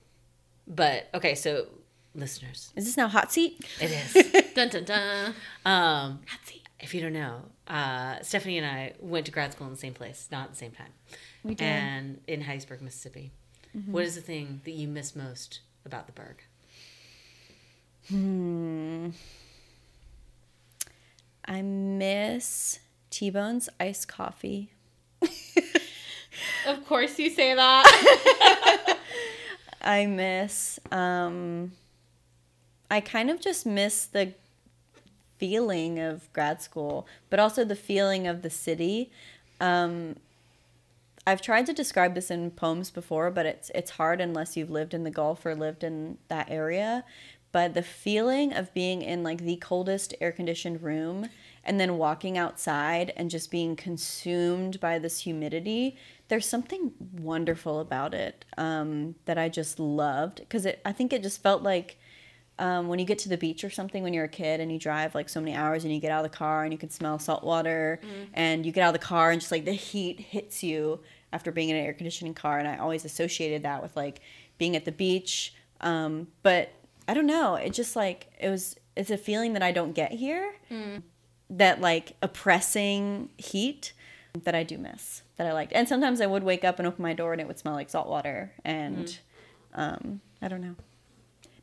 [0.67, 1.67] But okay, so
[2.15, 3.61] listeners, is this now hot seat?
[3.79, 4.53] it is.
[4.55, 5.35] Dun dun dun.
[5.67, 6.63] um, hot seat.
[6.81, 9.93] if you don't know, uh, Stephanie and I went to grad school in the same
[9.93, 10.93] place, not at the same time,
[11.43, 11.67] We did.
[11.67, 13.33] and in Hattiesburg, Mississippi.
[13.87, 16.39] What is the thing that you miss most about the Burg?
[18.09, 19.11] Hmm.
[21.45, 22.79] I miss
[23.15, 24.73] T Bone's iced coffee.
[26.67, 28.99] Of course you say that.
[29.83, 31.73] I miss um
[32.91, 34.33] I kind of just miss the
[35.39, 39.13] feeling of grad school, but also the feeling of the city.
[39.61, 40.17] Um
[41.25, 44.93] I've tried to describe this in poems before, but it's it's hard unless you've lived
[44.93, 47.05] in the Gulf or lived in that area.
[47.53, 51.29] But the feeling of being in like the coldest air conditioned room
[51.65, 55.97] and then walking outside and just being consumed by this humidity,
[56.29, 60.37] there's something wonderful about it um, that I just loved.
[60.41, 61.99] Because I think it just felt like
[62.59, 64.79] um, when you get to the beach or something when you're a kid and you
[64.79, 66.91] drive like so many hours and you get out of the car and you can
[66.91, 67.99] smell salt water
[68.33, 71.01] and you get out of the car and just like the heat hits you
[71.33, 74.21] after being in an air conditioning car and I always associated that with like
[74.57, 75.53] being at the beach.
[75.81, 76.71] Um, but
[77.09, 80.13] I don't know it just like it was it's a feeling that I don't get
[80.13, 80.55] here
[81.51, 83.93] that like oppressing heat
[84.45, 85.73] that I do miss that I liked.
[85.73, 87.91] And sometimes I would wake up and open my door and it would smell like
[87.91, 89.19] salt water and
[89.75, 90.75] um, I don't know.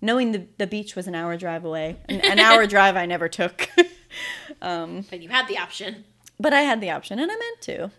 [0.02, 3.28] Knowing the, the beach was an hour drive away an, an hour drive i never
[3.30, 3.70] took.
[4.60, 6.04] But you had the option.
[6.40, 7.92] but i had the option and i meant to.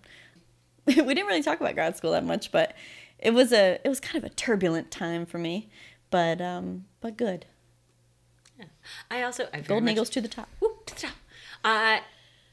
[1.04, 2.74] We didn't really talk about grad school that much but
[3.18, 5.70] it was a it was kind of a turbulent time for me
[6.10, 7.46] but um but good.
[9.10, 10.48] I also I golden much- eagles to the top.
[10.60, 10.71] Whoop,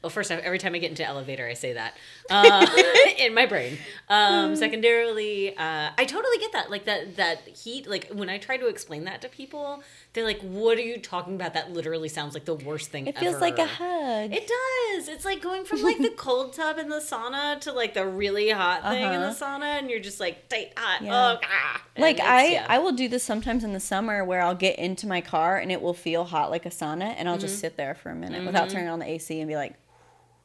[0.02, 1.94] well, first, every time I get into elevator, I say that
[2.30, 2.66] uh,
[3.18, 3.76] in my brain.
[4.08, 6.70] Um, secondarily, uh, I totally get that.
[6.70, 7.88] Like that that heat.
[7.88, 11.34] Like when I try to explain that to people, they're like, "What are you talking
[11.34, 11.54] about?
[11.54, 13.16] That literally sounds like the worst thing." Ever.
[13.16, 15.08] It feels like a hug It does.
[15.08, 18.50] It's like going from like the cold tub in the sauna to like the really
[18.50, 19.58] hot thing in the Uh-huh.
[19.60, 21.02] sauna, and you're just like tight hot.
[21.02, 21.34] Yeah.
[21.34, 21.82] Oh, ah.
[21.98, 22.66] Like I, yeah.
[22.68, 25.70] I will do this sometimes in the summer where I'll get into my car and
[25.70, 27.60] it will feel hot like a sauna and I'll just Mm-hmm.
[27.60, 29.74] sit there for a minute without turning on the AC and be like,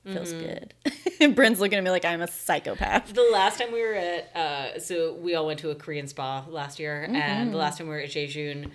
[0.06, 0.40] feels Mm-hmm.
[0.46, 0.74] good.
[1.20, 3.14] and Bryn's looking at me like I'm a psychopath.
[3.14, 6.46] the last time we were at uh so we all went to a korean spa
[6.48, 8.70] last year and the last time we were at jeju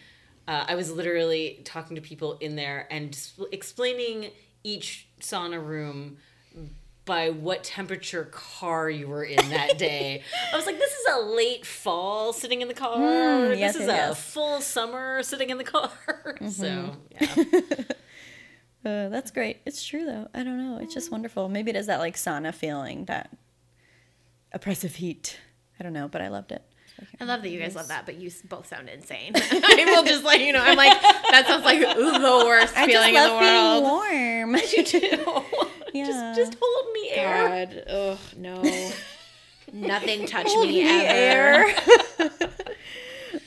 [0.49, 3.16] uh, i was literally talking to people in there and
[3.53, 4.31] explaining
[4.64, 6.16] each sauna room
[7.07, 10.22] by what temperature car you were in that day.
[10.53, 12.99] I was like, this is a late fall sitting in the car.
[12.99, 15.91] Mm, yes, this is a full summer sitting in the car.
[16.51, 17.45] So, yeah.
[18.85, 19.59] Uh, that's great.
[19.66, 20.28] It's true though.
[20.35, 20.78] I don't know.
[20.81, 21.49] It's just wonderful.
[21.49, 23.31] Maybe it is that like sauna feeling, that
[24.53, 25.39] oppressive heat.
[25.78, 26.62] I don't know, but I loved it.
[27.20, 29.33] I love that you guys love that, but you both sound insane.
[29.35, 30.62] I will just let you know.
[30.62, 31.87] I'm like, that sounds like the
[32.47, 34.09] worst I feeling just in the love world.
[34.11, 34.57] being warm.
[34.76, 35.43] You too.
[35.93, 36.07] Yeah.
[36.07, 37.66] Just, just hold me, air.
[37.66, 38.62] God, ugh, no.
[39.72, 41.72] Nothing touch Hold me, me, ever.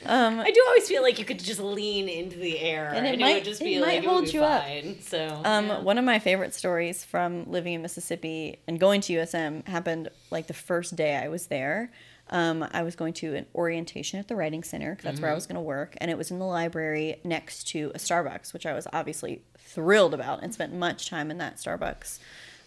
[0.06, 3.14] I do always feel like you could just lean into the air And and it
[3.16, 4.66] it, might- would just it be like it hold you up.
[5.02, 5.80] So Um, yeah.
[5.80, 10.48] One of my favorite stories from living in Mississippi and going to USM happened like
[10.48, 11.92] the first day I was there.
[12.30, 15.36] Um, I was going to an orientation at the Writing Center 'cause that's where I
[15.36, 18.66] was going to work, and it was in the library next to a Starbucks, which
[18.66, 22.20] I was obviously thrilled about and spent much time in that Starbucks.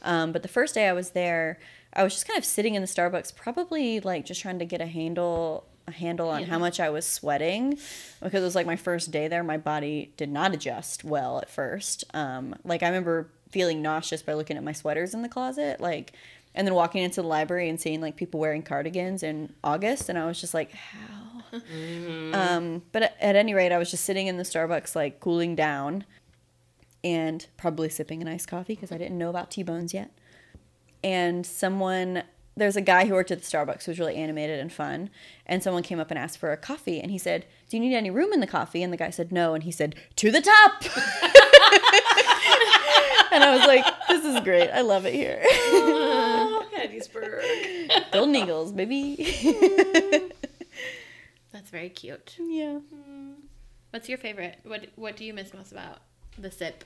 [0.02, 1.58] Um, but the first day I was there,
[1.94, 4.82] I was just kind of sitting in the Starbucks, probably like just trying to get
[4.82, 7.78] a handle handle on how much I was sweating
[8.22, 9.43] because it was like my first day there.
[9.43, 12.05] My body did not adjust well at first.
[12.14, 16.12] Um, like I remember feeling nauseous by looking at my sweaters in the closet, like,
[16.55, 20.18] and then walking into the library and seeing like people wearing cardigans in August, and
[20.18, 21.61] I was just like, how?
[22.34, 25.54] Um, but at, at any rate, I was just sitting in the Starbucks, like cooling
[25.54, 26.04] down,
[27.04, 30.11] and probably sipping an iced coffee because I didn't know about T bones yet
[31.07, 32.25] and someone
[32.57, 35.11] there's a guy who worked at the Starbucks who was really animated and fun,
[35.45, 37.95] and someone came up and asked for a coffee, and he said, "Do you need
[37.95, 40.41] any room in the coffee?" And the guy said, "No," and he said, "To the
[40.41, 40.83] top."
[43.33, 44.70] and I was like, "This is great.
[44.70, 47.42] I love it here." oh, Hattiesburg.
[48.12, 49.16] Golden Eagles, baby.
[51.53, 52.37] That's very cute.
[52.38, 52.78] yeah.
[52.78, 53.33] Hmm.
[53.91, 54.58] What's your favorite?
[54.64, 55.99] What What do you miss most about
[56.38, 56.84] the sip?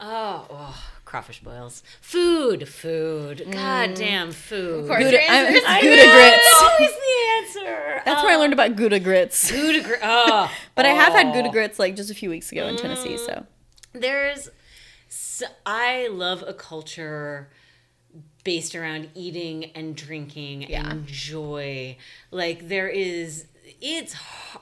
[0.00, 1.82] Oh, oh, crawfish boils.
[2.02, 3.46] Food, food.
[3.50, 3.96] God mm.
[3.96, 4.80] damn food.
[4.80, 6.62] Of course, Gouda, your answer I'm- is Gouda grits.
[6.62, 8.02] always the answer.
[8.04, 9.50] That's where I learned um, about Gouda grits.
[9.50, 10.00] Gouda grit.
[10.02, 11.32] Oh, But I have had oh.
[11.32, 13.18] Gouda grits like just a few weeks ago in Tennessee, mm.
[13.24, 13.46] so.
[13.94, 14.50] There's,
[15.64, 17.48] I love a culture
[18.44, 20.90] based around eating and drinking Yeah.
[20.90, 21.96] and joy.
[22.30, 23.46] Like there is,
[23.80, 24.14] it's.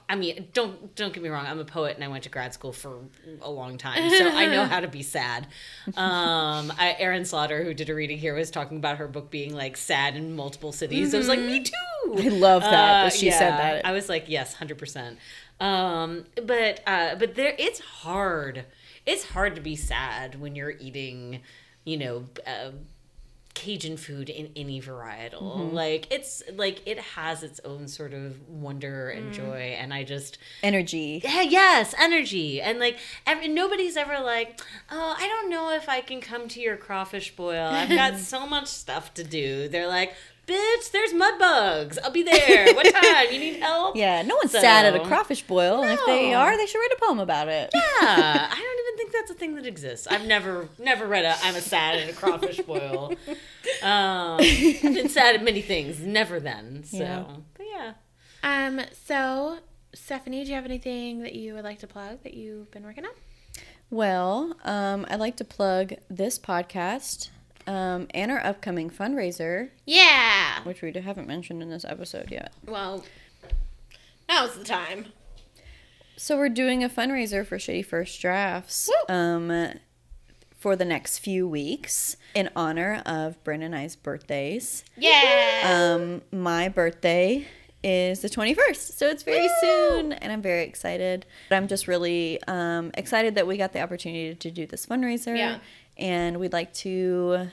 [0.09, 1.47] i mean, don't don't get me wrong.
[1.47, 3.01] I'm a poet and I went to grad school for
[3.43, 5.47] a long time, so I know how to be sad.
[5.97, 9.55] Um, I, Erin Slaughter, who did a reading here, was talking about her book being
[9.55, 11.15] like sad in multiple cities.
[11.15, 11.73] I was like, me too.
[12.17, 13.87] I love that, that Uh, she said that.
[13.87, 15.19] I was like, yes, hundred percent.
[15.61, 18.65] Um, but uh, but there, it's hard.
[19.07, 21.41] It's hard to be sad when you're eating,
[21.85, 22.71] you know, uh,
[23.55, 25.57] Cajun food in any varietal.
[25.59, 25.75] Mm-hmm.
[25.75, 29.35] Like it's like it has its own sort of wonder and Mm.
[29.37, 31.21] joy, and I just Energy.
[31.25, 34.61] yeah, yes, energy, and like every, nobody's ever like,
[34.91, 37.67] oh, I don't know if I can come to your crawfish boil.
[37.69, 39.69] I've got so much stuff to do.
[39.69, 40.15] They're like,
[40.47, 41.99] bitch, there's mud bugs.
[41.99, 42.75] I'll be there.
[42.75, 43.27] What time?
[43.33, 43.97] You need help?
[43.97, 46.79] Yeah, no one's So- sad at a crawfish boil, and if they are, they should
[46.79, 47.71] write a poem about it.
[47.75, 50.07] Yeah, I don't even think that's a thing that exists.
[50.07, 53.15] I've never never read a I'm a sad at a crawfish boil.
[53.83, 56.85] Um, I've been sad at many things, never then.
[56.85, 57.25] So, Yeah.
[57.57, 57.93] but yeah.
[58.43, 59.59] Um, so
[59.95, 63.05] Stephanie, do you have anything that you would like to plug that you've been working
[63.05, 63.13] on?
[63.91, 67.29] Well, um, I'd like to plug this podcast
[67.67, 70.63] um, and our upcoming fundraiser, Yeah.
[70.65, 72.53] which we haven't mentioned in this episode yet.
[72.67, 73.05] Well,
[74.29, 75.07] now's the time.
[76.17, 79.15] So we're doing a fundraiser for Shitty First Drafts Woo!
[79.15, 79.73] um,
[80.59, 84.85] for the next few weeks in honor of Brandon and I's birthdays.
[84.97, 85.95] Yeah.
[85.99, 87.47] Um, my birthday
[87.83, 91.27] is the 21st, so it's very soon, and I'm very excited.
[91.51, 95.37] But I'm just really um, excited that we got the opportunity to do this fundraiser,
[95.37, 95.59] Yeah.
[95.97, 97.49] And we'd like to.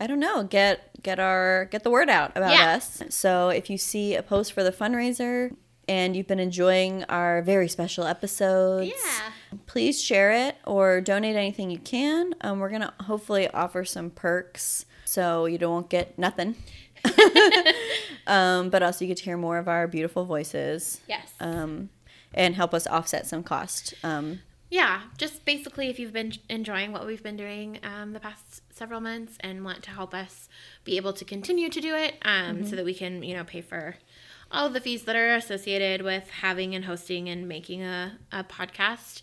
[0.00, 2.74] I don't know, get get our get the word out about Yeah.
[2.76, 3.02] us.
[3.10, 5.54] So if you see a post for the fundraiser
[5.86, 9.30] and you've been enjoying our very special episodes, Yeah.
[9.66, 12.34] please share it or donate anything you can.
[12.40, 16.56] Um, we're gonna hopefully offer some perks so you don't get nothing.
[18.26, 21.32] um, but also you get to hear more of our beautiful voices yes.
[21.40, 21.90] um,
[22.32, 23.94] and help us offset some cost.
[24.02, 24.40] Um,
[24.74, 25.02] yeah.
[25.16, 29.36] Just basically, if you've been enjoying what we've been doing um, the past several months
[29.38, 30.48] and want to help us
[30.82, 33.60] be able to continue to do it, um, so that we can, you know, pay
[33.60, 33.94] for
[34.50, 38.42] all of the fees that are associated with having and hosting and making a, a
[38.42, 39.22] podcast.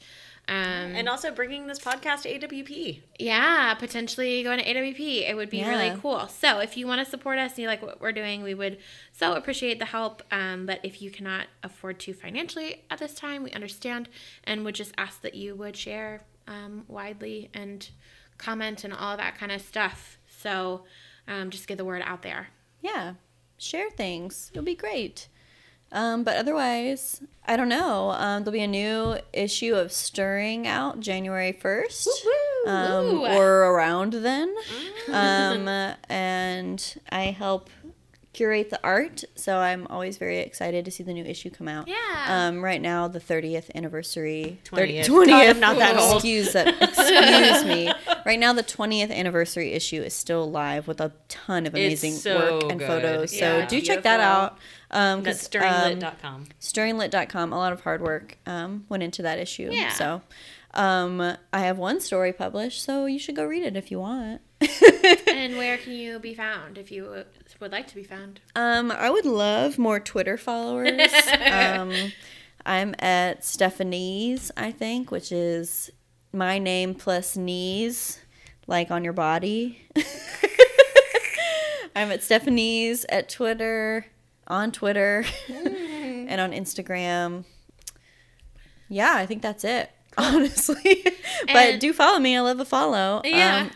[0.51, 2.99] Um, And also bringing this podcast to AWP.
[3.17, 5.29] Yeah, potentially going to AWP.
[5.29, 6.27] It would be really cool.
[6.27, 8.77] So if you want to support us and you like what we're doing, we would
[9.13, 10.21] so appreciate the help.
[10.29, 14.09] Um, but if you cannot afford to financially at this time, we understand
[14.43, 17.89] and would just ask that you would share um, widely and
[18.37, 20.17] comment and all that kind of stuff.
[20.27, 20.83] So
[21.29, 22.47] um, just get the word out there.
[22.81, 23.13] yeah,
[23.57, 24.49] share things.
[24.53, 25.27] It'll be great.
[25.91, 28.11] Um, but otherwise, I don't know.
[28.11, 32.07] Um, there'll be a new issue of Stirring out January 1st.
[32.67, 34.55] Um, or around then.
[35.11, 35.67] Um,
[36.07, 37.69] and I help
[38.33, 41.87] curate the art, so I'm always very excited to see the new issue come out.
[41.87, 41.95] Yeah.
[42.27, 44.59] Um, right now, the 30th anniversary.
[44.65, 45.05] 20th.
[45.05, 45.27] 20th.
[45.27, 46.15] God, I'm not that old.
[46.15, 47.91] Excuse, that, excuse me.
[48.25, 52.59] Right now, the 20th anniversary issue is still live with a ton of amazing so
[52.61, 52.87] work and good.
[52.87, 53.31] photos.
[53.31, 53.65] So Yeah.
[53.65, 54.57] do check that out.
[54.91, 56.47] Um, That's 'cause, um, stirringlit.com.
[56.59, 59.89] stirringlit.com a lot of hard work um, went into that issue Yeah.
[59.93, 60.21] so
[60.73, 61.19] um,
[61.53, 64.41] i have one story published so you should go read it if you want.
[65.27, 67.23] And where can you be found if you
[67.59, 68.39] would like to be found?
[68.55, 71.11] um, i would love more twitter followers.
[71.51, 72.11] Um,
[72.65, 75.89] i'm at stephanie's i think which is
[76.31, 78.19] my name plus knees
[78.67, 79.81] like on your body.
[81.95, 84.05] I'm at stephanie's at twitter
[84.47, 87.43] on twitter and on instagram.
[88.87, 91.01] Yeah i think that's it honestly
[91.47, 93.61] but And- do follow me i love a follow Yeah.
[93.63, 93.71] um,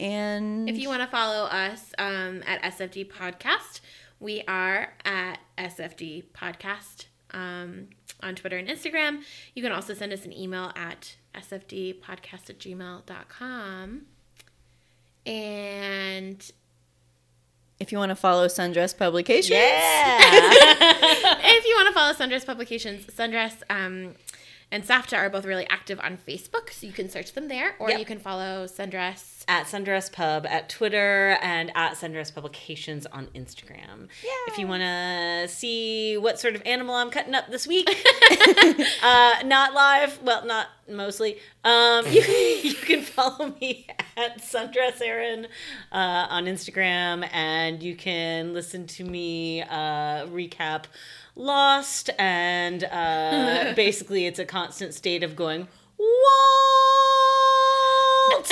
[0.00, 3.80] and If you want to follow us um, at SFD Podcast,
[4.18, 7.88] we are at SFD Podcast um,
[8.22, 9.22] on Twitter and Instagram.
[9.54, 14.02] You can also send us an email at sfdpodcast at gmail.com.
[15.26, 16.50] And
[17.78, 20.18] if you want to follow sundress publications Yeah.
[21.44, 24.14] if you want to follow Sundress Publications, Sundress um,
[24.72, 27.90] and Safta are both really active on Facebook, so you can search them there, or
[27.90, 27.98] Yep.
[27.98, 29.44] you can follow Sundress.
[29.48, 34.08] at Sundress Pub at Twitter and at Sundress Publications on Instagram.
[34.48, 37.88] If you want to see what sort of animal I'm cutting up this week.
[39.02, 40.22] uh, not live.
[40.22, 41.38] Well, not mostly.
[41.64, 42.20] Um, you,
[42.62, 43.86] you can follow me
[44.16, 45.46] at Sundress Erin
[45.92, 50.84] uh, on Instagram, and you can listen to me uh, recap
[51.40, 52.10] Lost.
[52.18, 55.68] And uh, basically, it's a constant state of going,
[55.98, 56.08] Walt!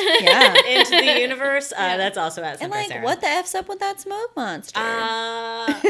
[0.20, 0.55] Yeah.
[0.66, 1.73] into the universe.
[1.77, 3.05] Uh, That's also at And like, Erin.
[3.05, 4.78] what the f's up with that smoke monster?
[4.78, 5.66] Uh,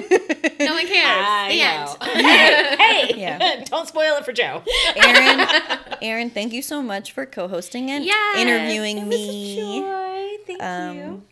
[0.61, 1.27] No one cares.
[1.27, 1.97] I the know.
[2.03, 2.81] end.
[2.81, 3.65] hey, Yeah.
[3.65, 4.63] don't spoil it for Joe.
[4.97, 5.47] Erin,
[6.03, 9.57] Erin, thank you so much for co-hosting and Yes, interviewing It was a me.
[9.81, 10.37] joy.
[10.47, 11.23] Thank Um, you.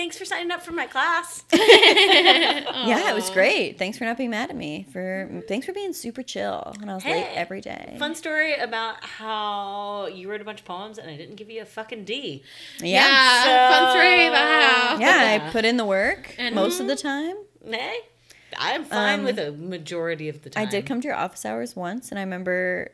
[0.00, 1.44] Thanks for signing up for my class.
[1.52, 3.78] Yeah, it was great.
[3.78, 4.86] Thanks for not being mad at me.
[4.92, 7.96] For thanks for being super chill when I was late every day.
[7.98, 11.60] Fun story about how you wrote a bunch of poems and I didn't give you
[11.60, 12.42] a fucking D.
[12.78, 12.86] Yeah.
[13.06, 13.44] Yeah.
[13.44, 14.98] So- Fun story about how.
[14.98, 17.36] Yeah, I put in the work And- most of the time.
[17.62, 17.98] Hey,
[18.56, 20.66] I'm fine Um, with a majority of the time.
[20.66, 22.90] I did come to your office hours once, and I remember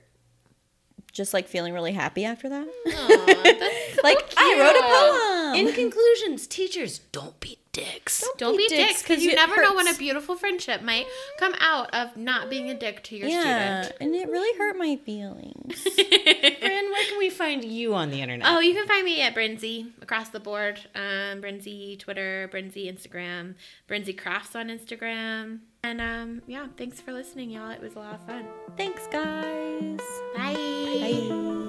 [1.17, 2.67] just like feeling really happy after that.
[2.67, 5.67] Aw, that's like I wrote a poem.
[5.67, 8.25] In conclusions, teachers, don't be dicks.
[8.39, 11.07] Don't be dicks because you it never know when a beautiful friendship might
[11.39, 14.01] come out of not being a dick to your yeah, student.
[14.01, 15.87] and it really hurt my feelings.
[15.97, 18.47] Bryn, where can we find you on the internet?
[18.49, 20.81] Oh, you can find me at Brinzy across the board.
[20.95, 23.55] Um, Brinzy Twitter, Brinzy Instagram,
[23.89, 25.61] Brinzy Crafts on Instagram.
[25.89, 27.71] And um, yeah, thanks for listening, y'all.
[27.71, 28.45] It was a lot of fun.
[28.77, 30.01] Thanks, guys.
[30.35, 30.53] Bye.
[30.53, 31.67] Bye.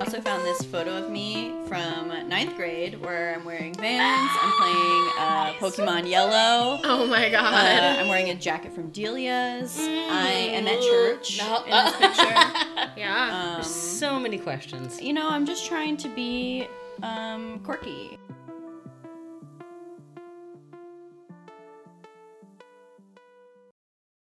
[0.00, 4.30] Also found this photo of me from ninth grade where I'm wearing Vans.
[4.42, 6.80] I'm playing uh, Pokemon Yellow.
[6.82, 7.44] Oh my god.
[7.80, 9.78] Uh, I'm wearing a jacket from Delia's.
[9.78, 11.62] I am at church No.
[11.62, 12.24] in this picture.
[13.00, 13.54] yeah.
[13.58, 15.00] Um, so many questions.
[15.00, 16.66] you know, I'm just trying to be
[17.04, 18.18] um, quirky.